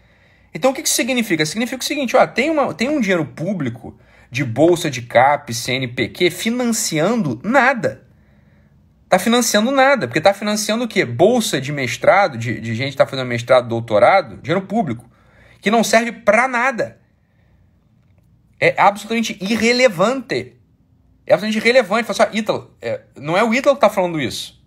[0.54, 1.44] Então o que, que isso significa?
[1.46, 3.98] Significa o seguinte: ó, tem, uma, tem um dinheiro público
[4.30, 8.06] de bolsa de CAP, CNPq, financiando nada.
[9.04, 11.04] Está financiando nada, porque está financiando o quê?
[11.04, 15.08] Bolsa de mestrado, de, de gente que está fazendo mestrado, doutorado, dinheiro público,
[15.62, 16.97] que não serve para nada
[18.60, 20.54] é absolutamente irrelevante.
[21.26, 22.04] É absolutamente irrelevante.
[22.04, 24.58] Fala assim, Ítalo, é, não é o Ítalo que está falando isso.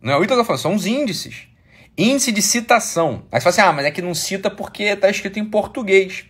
[0.00, 1.48] Não é o Ítalo que está falando, são os índices.
[1.96, 3.24] Índice de citação.
[3.30, 6.26] Aí você fala assim, ah, mas é que não cita porque está escrito em português.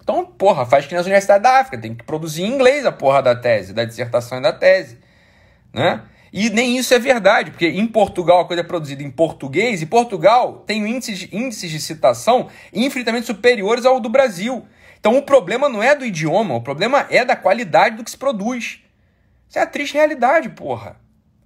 [0.00, 3.22] Então, porra, faz que nas universidades da África, tem que produzir em inglês a porra
[3.22, 4.98] da tese, da dissertação e da tese.
[5.72, 6.02] Né?
[6.32, 9.86] E nem isso é verdade, porque em Portugal a coisa é produzida em português e
[9.86, 14.66] Portugal tem índices índices de citação infinitamente superiores ao do Brasil.
[15.02, 18.16] Então o problema não é do idioma, o problema é da qualidade do que se
[18.16, 18.78] produz.
[19.48, 20.94] Isso é a triste realidade, porra.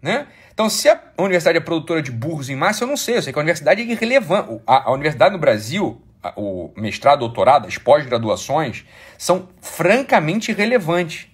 [0.03, 0.27] Né?
[0.53, 3.17] Então, se a universidade é produtora de burros em massa, eu não sei.
[3.17, 4.61] Eu sei que a universidade é irrelevante.
[4.67, 8.85] A, a universidade no Brasil, a, o mestrado, doutorado, as pós-graduações,
[9.17, 11.27] são francamente irrelevantes.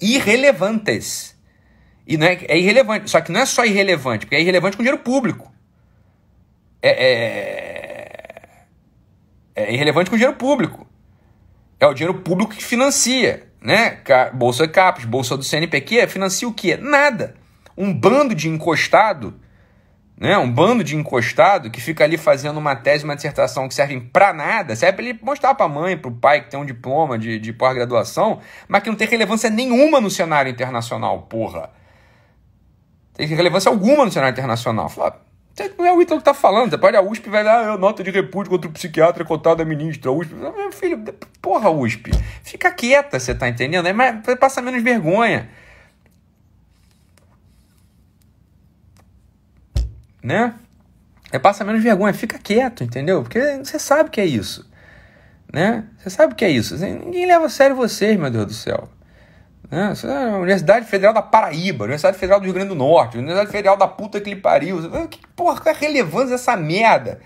[0.00, 1.38] Irrelevantes.
[2.04, 3.08] E não é, é irrelevante.
[3.08, 5.52] Só que não é só irrelevante, porque é irrelevante com dinheiro público.
[6.82, 6.90] É,
[9.54, 10.87] é, é irrelevante com dinheiro público.
[11.80, 13.98] É o dinheiro público que financia, né?
[14.34, 16.76] Bolsa CAPES, Bolsa do CNPq, financia o quê?
[16.76, 17.34] Nada.
[17.76, 19.34] Um bando de encostado,
[20.16, 20.36] né?
[20.36, 24.32] Um bando de encostado que fica ali fazendo uma tese, uma dissertação que servem para
[24.32, 27.18] nada, serve para ele mostrar para a mãe, para o pai que tem um diploma
[27.18, 31.70] de, de pós-graduação, mas que não tem relevância nenhuma no cenário internacional, porra
[33.18, 34.88] tem relevância alguma no cenário internacional.
[34.88, 35.20] Fala,
[35.78, 36.70] não é o Ítalo que está falando.
[36.70, 40.10] Depois a USP vai dar nota de repúdio contra o psiquiatra contado da ministra.
[40.10, 41.02] A USP, meu filho,
[41.40, 42.10] porra, USP,
[42.42, 43.86] fica quieta, você tá entendendo?
[43.86, 45.48] É mais, passa menos vergonha.
[50.22, 50.54] Né?
[51.32, 53.22] É passa menos vergonha, fica quieto, entendeu?
[53.22, 54.68] Porque você sabe que é isso.
[55.52, 55.84] Né?
[55.98, 56.76] Você sabe que é isso.
[56.76, 58.88] Ninguém leva a sério vocês, meu Deus do céu.
[59.70, 59.92] Né?
[60.04, 63.86] É Universidade Federal da Paraíba, Universidade Federal do Rio Grande do Norte, Universidade Federal da
[63.86, 64.78] puta que lhe pariu.
[65.08, 67.20] Que porra, qual é a relevância dessa merda?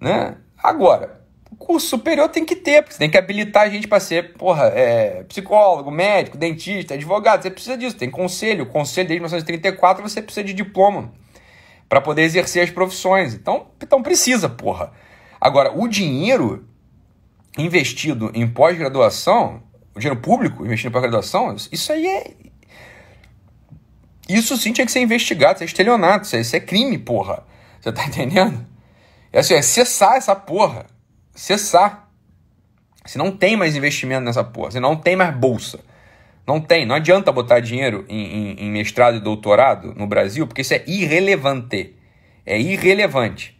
[0.00, 0.36] Né?
[0.62, 1.18] Agora,
[1.58, 4.66] curso superior tem que ter, porque você tem que habilitar a gente para ser, porra,
[4.68, 7.42] é, psicólogo, médico, dentista, advogado.
[7.42, 8.64] Você precisa disso, tem conselho.
[8.64, 11.12] O conselho desde 1934 você precisa de diploma
[11.88, 13.34] para poder exercer as profissões.
[13.34, 14.92] Então, então precisa, porra.
[15.40, 16.66] Agora, o dinheiro
[17.56, 19.62] investido em pós-graduação
[19.98, 22.30] dinheiro público investindo para graduação, isso aí é.
[24.28, 27.44] Isso sim tinha que ser investigado, isso é estelionato, isso é, crime, porra.
[27.80, 28.66] Você tá entendendo?
[29.32, 30.86] É, assim, é cessar essa porra.
[31.34, 32.08] Cessar.
[33.04, 35.80] Se não tem mais investimento nessa porra, se não tem mais bolsa.
[36.46, 40.62] Não tem, não adianta botar dinheiro em, em, em mestrado e doutorado no Brasil, porque
[40.62, 41.94] isso é irrelevante.
[42.46, 43.57] É irrelevante.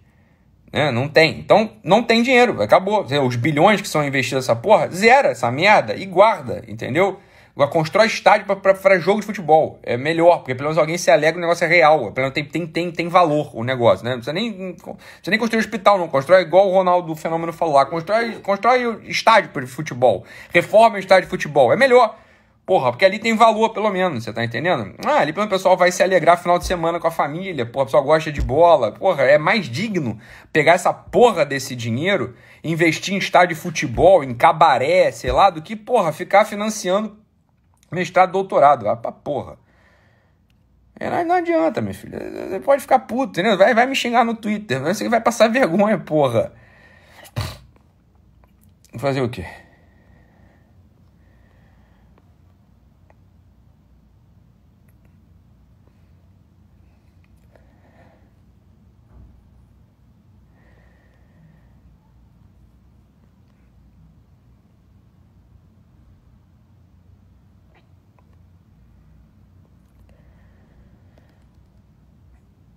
[0.73, 0.91] Né?
[0.91, 1.39] Não tem.
[1.39, 2.63] Então, não tem dinheiro.
[2.63, 3.05] Acabou.
[3.27, 7.19] Os bilhões que são investidos nessa porra, zera essa merda e guarda, entendeu?
[7.67, 9.81] Constrói estádio para jogo de futebol.
[9.83, 12.13] É melhor, porque pelo menos alguém se alegra o negócio é real.
[12.13, 14.13] Pelo menos tem, tem, tem, tem valor o negócio, né?
[14.13, 14.97] Não precisa nem, precisa
[15.27, 16.07] nem construir hospital, não.
[16.07, 17.85] Constrói igual o Ronaldo Fenômeno falou lá.
[17.85, 20.25] Constrói, constrói estádio de futebol.
[20.55, 21.73] Reforma o estádio de futebol.
[21.73, 22.17] É melhor.
[22.69, 24.95] Porra, porque ali tem valor, pelo menos, você tá entendendo?
[25.03, 27.87] Ah, ali o pessoal vai se alegrar final de semana com a família, porra, o
[27.87, 30.21] pessoal gosta de bola, porra, é mais digno
[30.53, 35.63] pegar essa porra desse dinheiro, investir em estádio de futebol, em cabaré, sei lá, do
[35.63, 37.17] que, porra, ficar financiando
[37.91, 39.57] mestrado, doutorado, ah, pra porra.
[41.01, 42.19] É, não, não adianta, meu filho,
[42.51, 43.57] você pode ficar puto, entendeu?
[43.57, 46.53] Vai, vai me xingar no Twitter, você vai passar vergonha, porra.
[48.99, 49.47] Fazer o quê?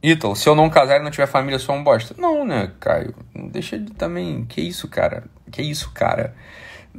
[0.03, 2.15] Ítalo, se eu não casar e não tiver família, eu sou um bosta.
[2.17, 3.13] Não, né, Caio?
[3.35, 4.45] Deixa de também.
[4.45, 5.25] Que isso, cara?
[5.51, 6.33] Que isso, cara?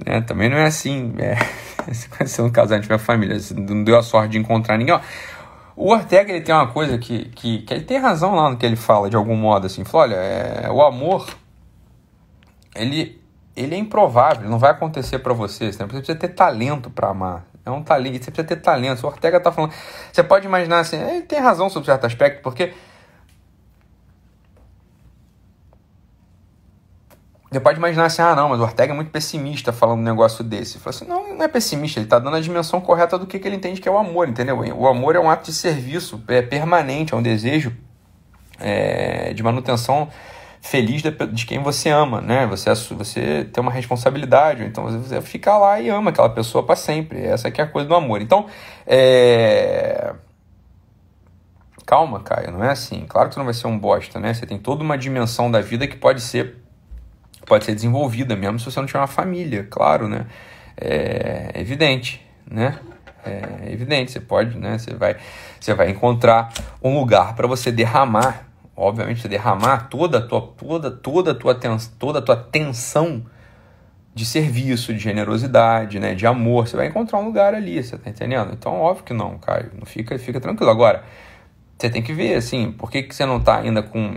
[0.07, 0.21] Né?
[0.21, 1.13] Também não é assim.
[1.19, 1.37] É...
[2.25, 4.79] se eu não casar e não tiver família, você não deu a sorte de encontrar
[4.79, 4.95] ninguém.
[4.95, 5.01] Ó,
[5.75, 8.65] o Ortega ele tem uma coisa que, que, que ele tem razão lá no que
[8.65, 9.83] ele fala, de algum modo, assim.
[9.85, 11.27] Fala, olha, é, o amor,
[12.73, 13.21] ele,
[13.57, 15.73] ele é improvável, não vai acontecer para você.
[15.73, 17.47] Você precisa ter talento para amar.
[17.67, 19.03] É um talento, você precisa ter talento.
[19.03, 19.73] O Ortega tá falando.
[20.13, 22.73] Você pode imaginar assim, ele tem razão sobre certo aspecto, porque
[27.53, 30.43] Você pode imaginar assim, ah, não, mas o Ortega é muito pessimista falando um negócio
[30.43, 30.79] desse.
[30.79, 33.47] Fala assim, não, não é pessimista, ele está dando a dimensão correta do que, que
[33.47, 34.59] ele entende que é o amor, entendeu?
[34.75, 37.77] O amor é um ato de serviço, é permanente, é um desejo
[38.59, 40.09] é, de manutenção
[40.63, 42.47] feliz de, de, quem você ama, né?
[42.47, 47.21] Você, você tem uma responsabilidade, então você fica lá e ama aquela pessoa para sempre.
[47.23, 48.23] Essa que é a coisa do amor.
[48.23, 48.47] Então,
[48.87, 50.15] é...
[51.85, 53.05] calma, Caio, não é assim.
[53.07, 54.33] Claro que você não vai ser um bosta, né?
[54.33, 56.62] Você tem toda uma dimensão da vida que pode ser
[57.47, 60.27] pode ser desenvolvida mesmo se você não tiver uma família, claro, né?
[60.77, 62.79] É evidente, né?
[63.25, 64.79] É evidente, você pode, né?
[64.79, 65.17] Você vai,
[65.61, 71.31] você vai encontrar um lugar para você derramar, obviamente, derramar toda a tua, toda, toda
[71.31, 71.55] a tua,
[71.99, 73.25] toda a tua tensão
[74.15, 76.15] de serviço, de generosidade, né?
[76.15, 78.53] De amor, você vai encontrar um lugar ali, você tá entendendo?
[78.53, 80.71] Então, óbvio que não, Caio, não fica, fica tranquilo.
[80.71, 81.05] Agora,
[81.79, 84.17] você tem que ver, assim, por que, que você não tá ainda com.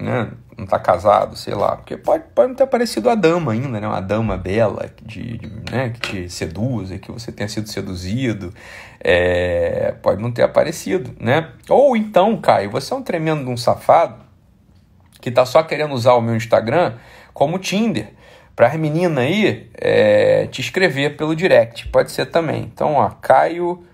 [0.00, 1.76] Né, não tá casado, sei lá.
[1.76, 3.86] Porque pode, pode não ter aparecido a dama ainda, né?
[3.86, 8.52] Uma dama bela de, de né, que te seduza, que você tenha sido seduzido.
[9.02, 11.50] É, pode não ter aparecido, né?
[11.68, 14.24] Ou então, Caio, você é um tremendo um safado
[15.20, 16.94] que tá só querendo usar o meu Instagram
[17.32, 18.08] como Tinder
[18.56, 21.88] para as meninas aí é, te escrever pelo direct.
[21.88, 22.62] Pode ser também.
[22.62, 23.84] Então, ó, Caio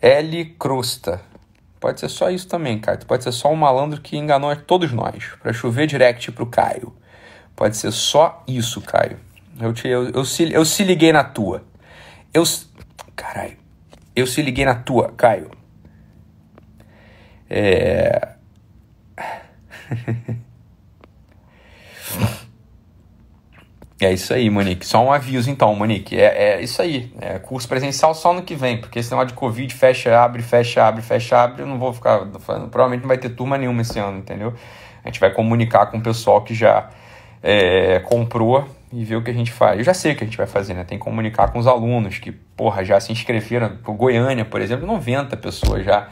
[0.00, 0.44] L.
[0.58, 1.20] Crusta.
[1.80, 2.98] Pode ser só isso também, Caio.
[3.06, 5.30] Pode ser só um malandro que enganou todos nós.
[5.42, 6.94] Para chover direct pro Caio.
[7.56, 9.18] Pode ser só isso, Caio.
[9.58, 11.64] Eu, te, eu, eu, se, eu se liguei na tua.
[12.32, 12.44] Eu.
[13.16, 13.56] Caralho.
[14.14, 15.50] Eu se liguei na tua, Caio.
[17.48, 18.34] É.
[24.00, 24.86] É isso aí, Monique.
[24.86, 26.18] Só um aviso então, Monique.
[26.18, 27.12] É, é isso aí.
[27.20, 30.82] É curso presencial só no que vem, porque esse negócio de Covid fecha, abre, fecha,
[30.82, 31.62] abre, fecha, abre.
[31.62, 32.20] Eu não vou ficar.
[32.70, 34.54] Provavelmente não vai ter turma nenhuma esse ano, entendeu?
[35.04, 36.88] A gente vai comunicar com o pessoal que já
[37.42, 39.78] é, comprou e ver o que a gente faz.
[39.78, 40.82] Eu já sei o que a gente vai fazer, né?
[40.82, 43.78] Tem que comunicar com os alunos que, porra, já se inscreveram.
[43.84, 46.08] Goiânia, por exemplo, 90 pessoas já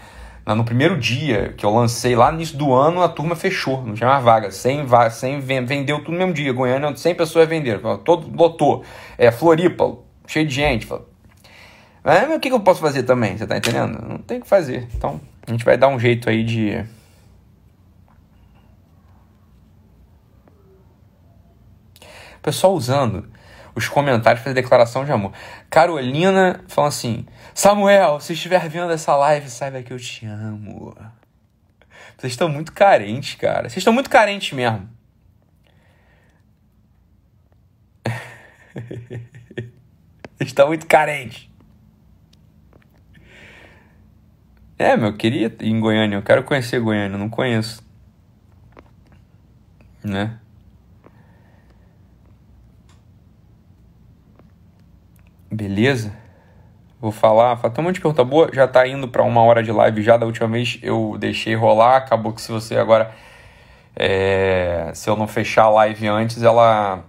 [0.55, 3.95] no primeiro dia que eu lancei, lá no início do ano, a turma fechou, não
[3.95, 4.51] tinha mais vaga.
[4.51, 6.53] 100, va 100 vendeu tudo no mesmo dia.
[6.53, 7.99] Goiânia, 100 pessoas venderam.
[7.99, 8.85] Todo lotou.
[9.17, 10.89] É, Floripa, cheio de gente.
[12.03, 13.37] Mas o que, que eu posso fazer também?
[13.37, 14.01] Você tá entendendo?
[14.01, 14.89] Não tem o que fazer.
[14.95, 16.85] Então, a gente vai dar um jeito aí de.
[22.49, 23.29] pessoal usando
[23.79, 25.33] os comentários fazer declaração de amor.
[25.71, 30.95] Carolina falando assim: Samuel, se estiver vendo essa live, saiba que eu te amo.
[32.17, 33.69] Vocês estão muito carentes, cara.
[33.69, 34.89] Vocês estão muito carentes mesmo.
[40.41, 41.49] Estão muito carentes.
[44.79, 46.17] É, meu, eu queria ir em Goiânia.
[46.17, 47.83] Eu quero conhecer Goiânia, eu não conheço.
[50.05, 50.39] Né?
[55.51, 56.13] Beleza?
[57.01, 59.71] Vou falar, tem um monte de pergunta boa, já tá indo para uma hora de
[59.71, 63.13] live já, da última vez eu deixei rolar, acabou que se você agora,
[63.95, 67.05] é, se eu não fechar a live antes, ela,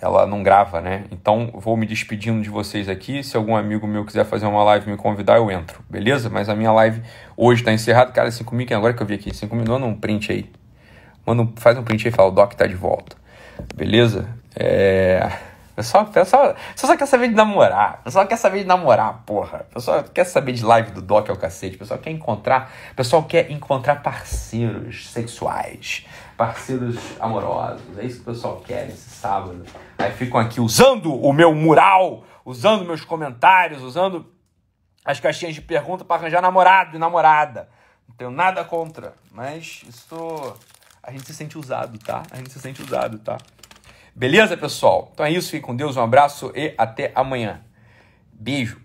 [0.00, 1.04] ela não grava, né?
[1.12, 4.90] Então vou me despedindo de vocês aqui, se algum amigo meu quiser fazer uma live
[4.90, 6.28] me convidar, eu entro, beleza?
[6.28, 7.02] Mas a minha live
[7.36, 9.94] hoje tá encerrada, cara, 5 mil, agora que eu vi aqui, 5 mil, manda um
[9.94, 10.50] print aí,
[11.24, 13.16] manda um, faz um print aí e fala, o Doc tá de volta,
[13.76, 14.28] beleza?
[14.56, 15.51] É...
[15.74, 18.02] Pessoal, pessoal, pessoal só quer saber de namorar.
[18.04, 19.66] Pessoal quer saber de namorar, porra.
[19.72, 21.78] Pessoal quer saber de live do Doc ao cacete.
[21.78, 22.70] Pessoal quer encontrar.
[22.94, 26.06] Pessoal quer encontrar parceiros sexuais.
[26.36, 27.98] Parceiros amorosos.
[27.98, 29.64] É isso que o pessoal quer nesse sábado.
[29.96, 34.30] Aí ficam aqui usando o meu mural, usando meus comentários, usando
[35.02, 37.68] as caixinhas de pergunta para arranjar namorado e namorada.
[38.06, 39.14] Não tenho nada contra.
[39.30, 40.54] Mas isso.
[41.02, 42.22] A gente se sente usado, tá?
[42.30, 43.38] A gente se sente usado, tá?
[44.14, 45.10] Beleza, pessoal?
[45.12, 47.62] Então é isso, fique com Deus, um abraço e até amanhã.
[48.32, 48.80] Beijo.